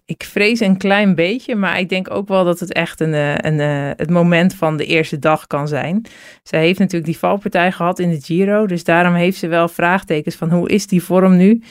Ik 0.05 0.23
vrees 0.23 0.59
een 0.59 0.77
klein 0.77 1.15
beetje, 1.15 1.55
maar 1.55 1.79
ik 1.79 1.89
denk 1.89 2.13
ook 2.13 2.27
wel 2.27 2.43
dat 2.43 2.59
het 2.59 2.73
echt 2.73 2.99
een, 2.99 3.13
eh, 3.13 3.35
een, 3.37 3.59
eh, 3.59 3.89
het 3.95 4.09
moment 4.09 4.55
van 4.55 4.77
de 4.77 4.85
eerste 4.85 5.19
dag 5.19 5.47
kan 5.47 5.67
zijn. 5.67 6.05
Zij 6.43 6.59
heeft 6.59 6.79
natuurlijk 6.79 7.05
die 7.05 7.17
valpartij 7.17 7.71
gehad 7.71 7.99
in 7.99 8.09
de 8.09 8.21
Giro, 8.21 8.67
dus 8.67 8.83
daarom 8.83 9.13
heeft 9.13 9.37
ze 9.37 9.47
wel 9.47 9.67
vraagtekens 9.67 10.35
van 10.35 10.49
hoe 10.49 10.69
is 10.69 10.87
die 10.87 11.03
vorm 11.03 11.37
nu? 11.37 11.61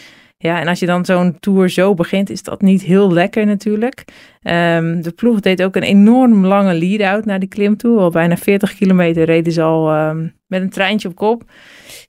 Ja, 0.43 0.61
en 0.61 0.69
als 0.69 0.79
je 0.79 0.87
dan 0.87 1.05
zo'n 1.05 1.37
tour 1.41 1.71
zo 1.71 1.95
begint, 1.95 2.31
is 2.31 2.43
dat 2.43 2.61
niet 2.61 2.83
heel 2.83 3.13
lekker 3.13 3.47
natuurlijk. 3.47 4.05
Ehm, 4.43 5.01
de 5.03 5.11
ploeg 5.17 5.41
deed 5.41 5.63
ook 5.63 5.77
een 5.77 5.83
enorm 5.83 6.47
lange 6.47 6.75
lead-out 6.75 7.25
naar 7.25 7.39
die 7.39 7.49
klim 7.49 7.77
toe. 7.77 7.99
Al 7.99 8.11
bijna 8.11 8.37
40 8.37 8.75
kilometer 8.75 9.25
reden 9.25 9.53
ze 9.53 9.63
al 9.63 9.91
ehm, 9.91 10.27
met 10.47 10.63
een 10.63 10.71
treintje 10.71 11.09
op 11.09 11.15
kop. 11.15 11.43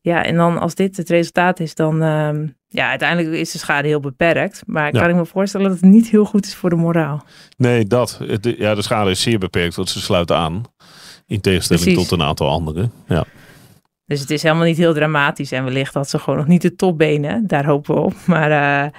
Ja, 0.01 0.23
en 0.23 0.35
dan 0.35 0.57
als 0.59 0.75
dit 0.75 0.97
het 0.97 1.09
resultaat 1.09 1.59
is, 1.59 1.75
dan... 1.75 2.01
ehm, 2.01 2.47
ja, 2.67 2.89
uiteindelijk 2.89 3.35
is 3.35 3.51
de 3.51 3.57
schade 3.57 3.87
heel 3.87 3.99
beperkt. 3.99 4.61
Maar 4.65 4.93
Ja. 4.93 4.99
kan 5.01 5.09
ik 5.09 5.15
me 5.15 5.25
voorstellen 5.25 5.69
dat 5.69 5.79
het 5.81 5.89
niet 5.89 6.07
heel 6.09 6.25
goed 6.25 6.45
is 6.45 6.55
voor 6.55 6.69
de 6.69 6.75
moraal. 6.75 7.25
Nee, 7.57 7.85
dat. 7.85 8.19
Het- 8.27 8.55
ja, 8.57 8.75
de 8.75 8.81
schade 8.81 9.09
is 9.09 9.21
zeer 9.21 9.39
beperkt, 9.39 9.75
want 9.75 9.89
ze 9.89 10.01
sluiten 10.01 10.35
aan. 10.37 10.61
In 11.27 11.41
tegenstelling 11.41 11.85
Precies. 11.85 12.09
tot 12.09 12.19
een 12.19 12.25
aantal 12.25 12.49
anderen. 12.49 12.91
Ja. 13.07 13.23
Dus 14.13 14.22
het 14.22 14.32
is 14.32 14.43
helemaal 14.43 14.65
niet 14.65 14.77
heel 14.77 14.93
dramatisch. 14.93 15.51
En 15.51 15.63
wellicht 15.63 15.93
had 15.93 16.10
ze 16.10 16.20
gewoon 16.20 16.39
nog 16.39 16.48
niet 16.48 16.62
de 16.62 16.75
topbenen. 16.75 17.48
Daar 17.48 17.65
hopen 17.65 17.96
we 17.96 18.01
op. 18.01 18.13
Maar 18.25 18.51
eh, 18.51 18.89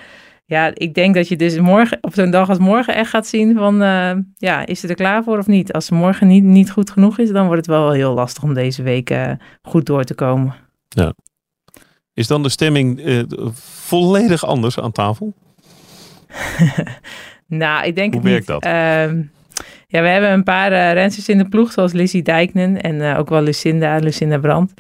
ja, 0.45 0.71
ik 0.75 0.95
denk 0.95 1.15
dat 1.15 1.29
je 1.29 1.37
dus 1.37 1.59
morgen, 1.59 1.99
op 2.01 2.15
zo'n 2.15 2.31
dag 2.31 2.49
als 2.49 2.59
morgen 2.59 2.95
echt 2.95 3.11
gaat 3.11 3.27
zien 3.27 3.55
van... 3.57 3.83
eh, 3.83 4.13
ja, 4.37 4.67
is 4.67 4.81
ze 4.81 4.89
er 4.89 4.95
klaar 4.95 5.25
voor 5.25 5.39
of 5.39 5.47
niet? 5.47 5.73
Als 5.73 5.87
ze 5.87 5.95
morgen 5.95 6.27
niet, 6.27 6.45
niet 6.45 6.71
goed 6.71 6.91
genoeg 6.91 7.19
is, 7.19 7.31
dan 7.31 7.45
wordt 7.47 7.67
het 7.67 7.77
wel 7.77 7.91
heel 7.91 8.15
lastig 8.15 8.43
om 8.43 8.55
deze 8.55 8.83
week 8.83 9.11
eh, 9.11 9.31
goed 9.63 9.87
door 9.87 10.05
te 10.05 10.15
komen. 10.15 10.55
Is 12.15 12.27
dan 12.27 12.43
de 12.43 12.49
stemming 12.49 13.01
volledig 13.85 14.45
anders 14.45 14.79
aan 14.81 14.93
tafel? 14.93 15.33
Nou, 17.47 17.87
ik 17.87 17.95
denk 17.97 18.13
Hoe 18.15 18.23
werkt 18.23 18.39
niet. 18.39 18.47
dat? 18.47 18.63
Ehm, 18.63 19.23
ja, 19.87 20.03
we 20.03 20.09
hebben 20.09 20.31
een 20.31 20.43
paar 20.43 20.73
eh 20.73 20.93
rensters 20.93 21.29
in 21.29 21.39
de 21.39 21.49
ploeg, 21.49 21.73
zoals 21.73 21.93
Lizzie 21.93 22.23
Dijknen 22.23 22.81
en 22.83 23.17
ook 23.17 23.29
wel 23.29 23.43
Lucinda, 23.43 23.97
Lucinda 23.97 24.39
Brandt. 24.39 24.73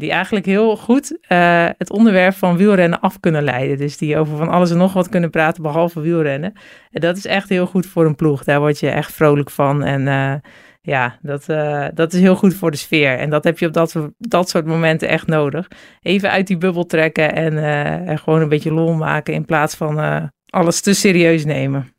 Die 0.00 0.10
eigenlijk 0.10 0.46
heel 0.46 0.76
goed 0.76 1.18
eh, 1.20 1.68
het 1.78 1.90
onderwerp 1.90 2.34
van 2.34 2.56
wielrennen 2.56 3.00
af 3.00 3.20
kunnen 3.20 3.42
leiden. 3.42 3.76
Dus 3.76 3.96
die 3.96 4.16
over 4.16 4.36
van 4.36 4.48
alles 4.48 4.70
en 4.70 4.76
nog 4.76 4.92
wat 4.92 5.08
kunnen 5.08 5.30
praten, 5.30 5.62
behalve 5.62 6.00
wielrennen. 6.00 6.52
En 6.90 7.00
dat 7.00 7.16
is 7.16 7.26
echt 7.26 7.48
heel 7.48 7.66
goed 7.66 7.86
voor 7.86 8.06
een 8.06 8.14
ploeg. 8.14 8.44
Daar 8.44 8.60
word 8.60 8.80
je 8.80 8.88
echt 8.88 9.12
vrolijk 9.12 9.50
van. 9.50 9.82
En 9.82 10.08
eh, 10.08 10.34
ja, 10.82 11.18
dat, 11.22 11.48
eh, 11.48 11.86
dat 11.94 12.12
is 12.12 12.20
heel 12.20 12.36
goed 12.36 12.54
voor 12.54 12.70
de 12.70 12.76
sfeer. 12.76 13.18
En 13.18 13.30
dat 13.30 13.44
heb 13.44 13.58
je 13.58 13.66
op 13.66 13.72
dat, 13.72 13.94
dat 14.18 14.48
soort 14.48 14.66
momenten 14.66 15.08
echt 15.08 15.26
nodig. 15.26 15.68
Even 16.02 16.30
uit 16.30 16.46
die 16.46 16.58
bubbel 16.58 16.86
trekken 16.86 17.34
en, 17.34 17.58
en 18.06 18.18
gewoon 18.18 18.40
een 18.40 18.48
beetje 18.48 18.72
lol 18.72 18.94
maken 18.94 19.34
in 19.34 19.44
plaats 19.44 19.74
van 19.74 20.30
alles 20.46 20.80
te 20.80 20.94
serieus 20.94 21.44
nemen. 21.44 21.92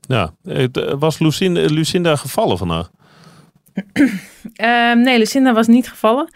Ja. 0.00 0.34
Was 0.98 1.18
Lucinda, 1.18 1.60
Lucinda 1.60 2.16
gevallen 2.16 2.58
vandaag? 2.58 2.90
Ehm, 4.52 5.00
nee, 5.00 5.18
Lucinda 5.18 5.52
was 5.52 5.66
niet 5.66 5.88
gevallen. 5.88 6.28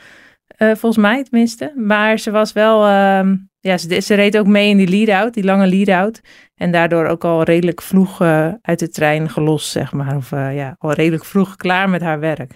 Eh, 0.60 0.68
volgens 0.68 0.96
mij 0.96 1.22
tenminste. 1.22 1.72
Maar 1.76 2.18
ze 2.18 2.30
was 2.30 2.52
wel... 2.52 2.86
ehm, 2.86 3.36
ja, 3.60 3.78
ze, 3.78 4.14
reed 4.14 4.38
ook 4.38 4.46
mee 4.46 4.68
in 4.68 4.76
die 4.76 4.88
lead-out, 4.88 5.34
die 5.34 5.44
lange 5.44 5.66
lead-out. 5.66 6.20
En 6.54 6.72
daardoor 6.72 7.06
ook 7.06 7.24
al 7.24 7.42
redelijk 7.42 7.82
vroeg 7.82 8.20
eh, 8.20 8.48
uit 8.62 8.78
de 8.78 8.88
trein 8.88 9.30
gelost, 9.30 9.70
zeg 9.70 9.92
maar. 9.92 10.16
Of 10.16 10.32
eh, 10.32 10.56
ja, 10.56 10.74
al 10.78 10.92
redelijk 10.92 11.24
vroeg 11.24 11.56
klaar 11.56 11.88
met 11.88 12.00
haar 12.00 12.20
werk. 12.20 12.54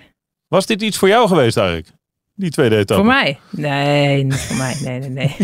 Was 0.48 0.66
dit 0.66 0.82
iets 0.82 0.98
voor 0.98 1.08
jou 1.08 1.28
geweest 1.28 1.56
eigenlijk? 1.56 1.88
Die 2.36 2.50
tweede 2.50 2.76
etappe? 2.76 3.04
Voor 3.04 3.12
mij? 3.12 3.38
Nee, 3.50 4.24
niet 4.24 4.40
voor 4.40 4.56
mij. 4.56 4.76
Nee, 4.84 4.98
nee, 4.98 5.08
nee. 5.08 5.36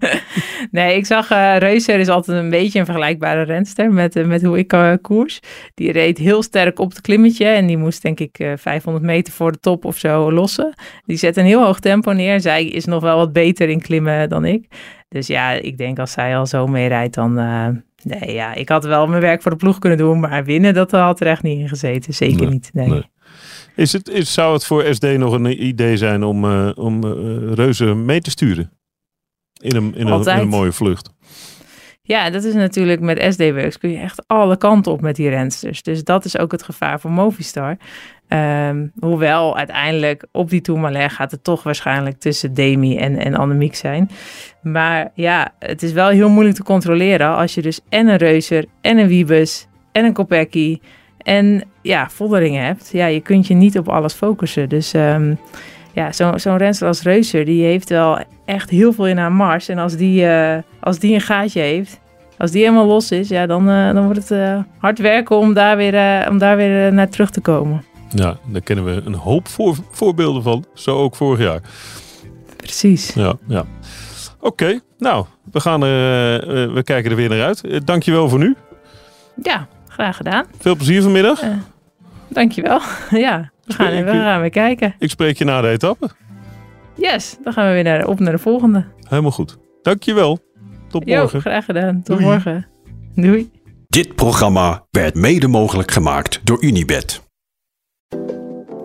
nee, 0.70 0.96
ik 0.96 1.06
zag 1.06 1.30
eh 1.30 1.56
Reuser 1.58 1.98
is 1.98 2.08
altijd 2.08 2.38
een 2.38 2.50
beetje 2.50 2.78
een 2.78 2.84
vergelijkbare 2.84 3.42
renster 3.42 3.92
met, 3.92 4.16
eh, 4.16 4.24
met 4.24 4.42
hoe 4.42 4.58
ik 4.58 4.72
eh, 4.72 4.92
koers. 5.02 5.40
Die 5.74 5.92
reed 5.92 6.18
heel 6.18 6.42
sterk 6.42 6.78
op 6.78 6.90
het 6.90 7.00
klimmetje 7.00 7.46
en 7.46 7.66
die 7.66 7.76
moest 7.76 8.02
denk 8.02 8.20
ik 8.20 8.38
eh, 8.38 8.52
500 8.56 9.04
meter 9.04 9.32
voor 9.32 9.52
de 9.52 9.60
top 9.60 9.84
of 9.84 9.98
zo 9.98 10.32
lossen. 10.32 10.74
Die 11.06 11.16
zet 11.16 11.36
een 11.36 11.44
heel 11.44 11.64
hoog 11.64 11.80
tempo 11.80 12.12
neer. 12.12 12.40
Zij 12.40 12.64
is 12.64 12.84
nog 12.84 13.02
wel 13.02 13.16
wat 13.16 13.32
beter 13.32 13.68
in 13.68 13.80
klimmen 13.80 14.28
dan 14.28 14.44
ik. 14.44 14.66
Dus 15.08 15.26
ja, 15.26 15.50
ik 15.50 15.78
denk 15.78 15.98
als 15.98 16.12
zij 16.12 16.36
al 16.36 16.46
zo 16.46 16.66
mee 16.66 16.88
rijdt, 16.88 17.14
dan... 17.14 17.34
nee, 18.02 18.32
ja, 18.32 18.54
ik 18.54 18.68
had 18.68 18.84
wel 18.84 19.06
mijn 19.06 19.20
werk 19.20 19.42
voor 19.42 19.50
de 19.50 19.56
ploeg 19.56 19.78
kunnen 19.78 19.98
doen, 19.98 20.20
maar 20.20 20.44
winnen, 20.44 20.74
dat 20.74 20.90
had 20.90 21.20
er 21.20 21.26
echt 21.26 21.42
niet 21.42 21.58
in 21.58 21.68
gezeten. 21.68 22.14
Zeker 22.14 22.40
Nee, 22.40 22.48
niet, 22.48 22.70
nee. 22.72 22.88
nee. 22.88 23.12
Is 23.74 23.92
het, 23.92 24.08
is, 24.08 24.32
zou 24.32 24.52
het 24.52 24.64
voor 24.64 24.94
SD 24.94 25.04
nog 25.04 25.32
een 25.32 25.64
idee 25.64 25.96
zijn 25.96 26.24
om, 26.24 26.44
eh, 26.44 26.70
om 26.74 27.04
eh, 27.04 27.10
reuzen 27.52 28.04
mee 28.04 28.20
te 28.20 28.30
sturen? 28.30 28.70
In 29.60 29.76
een, 29.76 29.82
in 29.82 29.92
een, 29.92 30.06
in 30.06 30.12
Altijd. 30.12 30.40
een 30.40 30.48
mooie 30.48 30.72
vlucht. 30.72 31.12
Ja, 32.06 32.30
dat 32.30 32.44
is 32.44 32.54
natuurlijk 32.54 33.00
met 33.00 33.26
SD-Works 33.32 33.78
kun 33.78 33.90
je 33.90 33.98
echt 33.98 34.22
alle 34.26 34.56
kanten 34.56 34.92
op 34.92 35.00
met 35.00 35.16
die 35.16 35.28
rensters. 35.28 35.82
Dus 35.82 36.04
dat 36.04 36.24
is 36.24 36.38
ook 36.38 36.52
het 36.52 36.62
gevaar 36.62 37.00
voor 37.00 37.10
Movistar. 37.10 37.76
Ehm, 38.28 38.86
hoewel 38.98 39.56
uiteindelijk 39.56 40.26
op 40.32 40.50
die 40.50 40.60
Tourmalet 40.60 41.12
gaat 41.12 41.30
het 41.30 41.44
toch 41.44 41.62
waarschijnlijk 41.62 42.18
tussen 42.18 42.54
Demi 42.54 42.96
en, 42.96 43.16
en 43.16 43.34
Annemiek 43.34 43.74
zijn. 43.74 44.10
Maar 44.62 45.10
ja, 45.14 45.54
het 45.58 45.82
is 45.82 45.92
wel 45.92 46.08
heel 46.08 46.28
moeilijk 46.28 46.56
te 46.56 46.62
controleren 46.62 47.36
als 47.36 47.54
je 47.54 47.62
dus 47.62 47.80
en 47.88 48.08
een 48.08 48.16
Reuser 48.16 48.64
en 48.80 48.98
een 48.98 49.08
Wiebes 49.08 49.66
en 49.92 50.04
een 50.04 50.12
Kopecky 50.12 50.78
en 51.24 51.62
ja, 51.82 52.08
Volderingen 52.10 52.64
hebt. 52.64 52.90
Ja, 52.92 53.06
je 53.06 53.20
kunt 53.20 53.46
je 53.46 53.54
niet 53.54 53.78
op 53.78 53.88
alles 53.88 54.12
focussen. 54.12 54.68
Dus 54.68 54.92
ehm, 54.92 55.34
ja, 55.92 56.12
zo- 56.12 56.38
zo'n 56.38 56.56
renster 56.56 56.86
als 56.88 57.02
Reuser, 57.02 57.44
die 57.44 57.64
heeft 57.64 57.88
wel 57.88 58.18
echt 58.44 58.70
heel 58.70 58.92
veel 58.92 59.06
in 59.06 59.16
haar 59.18 59.32
mars. 59.32 59.68
En 59.68 59.78
als 59.78 59.96
die, 59.96 60.26
eh, 60.26 60.58
als 60.80 60.98
die 60.98 61.14
een 61.14 61.20
gaatje 61.20 61.60
heeft, 61.60 62.00
als 62.38 62.50
die 62.50 62.62
helemaal 62.62 62.86
los 62.86 63.10
is, 63.10 63.28
ja, 63.28 63.46
dan, 63.46 63.68
eh, 63.68 63.92
dan 63.92 64.04
wordt 64.04 64.18
het 64.18 64.30
eh, 64.30 64.58
hard 64.78 64.98
werken 64.98 65.36
om 65.38 65.54
daar 65.54 65.76
weer, 65.76 66.28
om 66.30 66.38
daar 66.38 66.56
weer 66.56 66.92
naar 66.92 67.08
terug 67.08 67.30
te 67.30 67.40
komen. 67.40 67.84
Ja, 68.14 68.36
daar 68.46 68.60
kennen 68.62 68.84
we 68.84 69.02
een 69.04 69.14
hoop 69.14 69.48
voor, 69.48 69.76
voorbeelden 69.90 70.42
van. 70.42 70.64
Zo 70.74 70.96
ook 70.96 71.16
vorig 71.16 71.40
jaar. 71.40 71.60
Precies. 72.56 73.14
Ja, 73.14 73.34
ja. 73.48 73.64
Oké, 74.40 74.80
nou, 74.98 75.24
we, 75.52 75.60
gaan 75.60 75.82
er, 75.82 76.72
we 76.74 76.82
kijken 76.82 77.10
er 77.10 77.16
weer 77.16 77.28
naar 77.28 77.42
uit. 77.42 77.86
Dankjewel 77.86 78.28
voor 78.28 78.38
nu. 78.38 78.56
Ja, 79.42 79.66
graag 79.94 80.16
gedaan. 80.16 80.44
Veel 80.58 80.76
plezier 80.76 81.02
vanmiddag. 81.02 81.40
Eh, 81.40 81.50
dankjewel. 82.28 82.80
ja, 83.10 83.50
we 83.64 83.72
gaan, 83.72 83.90
we 83.90 83.96
je- 83.96 84.04
gaan 84.04 84.40
weer 84.40 84.50
kijken. 84.50 84.94
Ik 84.98 85.10
spreek 85.10 85.38
je 85.38 85.44
na 85.44 85.60
de 85.60 85.68
etappe. 85.68 86.08
Yes, 86.96 87.36
dan 87.44 87.52
gaan 87.52 87.66
we 87.66 87.72
weer 87.72 87.82
naar, 87.82 88.06
op 88.06 88.20
naar 88.20 88.32
de 88.32 88.38
volgende. 88.38 88.84
Helemaal 89.08 89.30
goed. 89.30 89.56
Dankjewel. 89.82 90.38
Tot 90.88 91.02
Jo, 91.06 91.18
morgen. 91.18 91.40
graag 91.40 91.64
gedaan. 91.64 92.02
Tot 92.02 92.16
Doei. 92.18 92.28
morgen. 92.30 92.66
Doei. 93.14 93.50
Dit 93.88 94.14
programma 94.14 94.86
werd 94.90 95.14
mede 95.14 95.48
mogelijk 95.48 95.90
gemaakt 95.90 96.40
door 96.44 96.62
Unibed. 96.64 97.22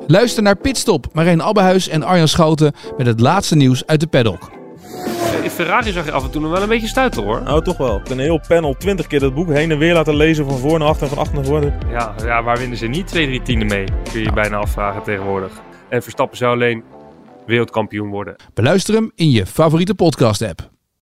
Luister 0.07 0.43
naar 0.43 0.55
Pitstop, 0.57 1.07
Marijn 1.13 1.41
Abbehuis 1.41 1.87
en 1.87 2.03
Arjan 2.03 2.27
Schouten 2.27 2.73
met 2.97 3.05
het 3.07 3.19
laatste 3.19 3.55
nieuws 3.55 3.85
uit 3.85 3.99
de 3.99 4.07
paddock. 4.07 4.51
Ferrari 5.49 5.91
zag 5.91 6.05
je 6.05 6.12
af 6.12 6.23
en 6.23 6.31
toe 6.31 6.41
nog 6.41 6.51
wel 6.51 6.62
een 6.62 6.67
beetje 6.69 6.88
stuiten 6.88 7.23
hoor. 7.23 7.41
Nou, 7.41 7.63
toch 7.63 7.77
wel. 7.77 8.01
Een 8.09 8.19
heel 8.19 8.41
panel, 8.47 8.73
20 8.77 9.07
keer 9.07 9.19
dat 9.19 9.33
boek 9.33 9.49
heen 9.49 9.71
en 9.71 9.77
weer 9.77 9.93
laten 9.93 10.15
lezen 10.15 10.45
van 10.45 10.57
voor 10.57 10.79
naar 10.79 10.88
achter 10.88 11.03
en 11.03 11.09
van 11.09 11.17
achter 11.17 11.35
naar 11.35 11.45
voren. 11.45 11.79
Ja, 11.89 12.15
ja 12.23 12.43
waar 12.43 12.57
winnen 12.57 12.77
ze 12.77 12.88
niet 12.88 13.07
twee, 13.07 13.25
drie 13.25 13.41
tienden 13.41 13.67
mee? 13.67 13.83
Kun 13.83 14.19
je 14.19 14.23
je 14.23 14.33
bijna 14.33 14.57
afvragen 14.57 15.03
tegenwoordig. 15.03 15.51
En 15.89 16.01
Verstappen 16.01 16.38
zou 16.38 16.53
alleen 16.53 16.83
wereldkampioen 17.45 18.09
worden. 18.09 18.35
Beluister 18.53 18.93
hem 18.93 19.12
in 19.15 19.31
je 19.31 19.45
favoriete 19.45 19.95
podcast 19.95 20.41
app. 20.41 20.69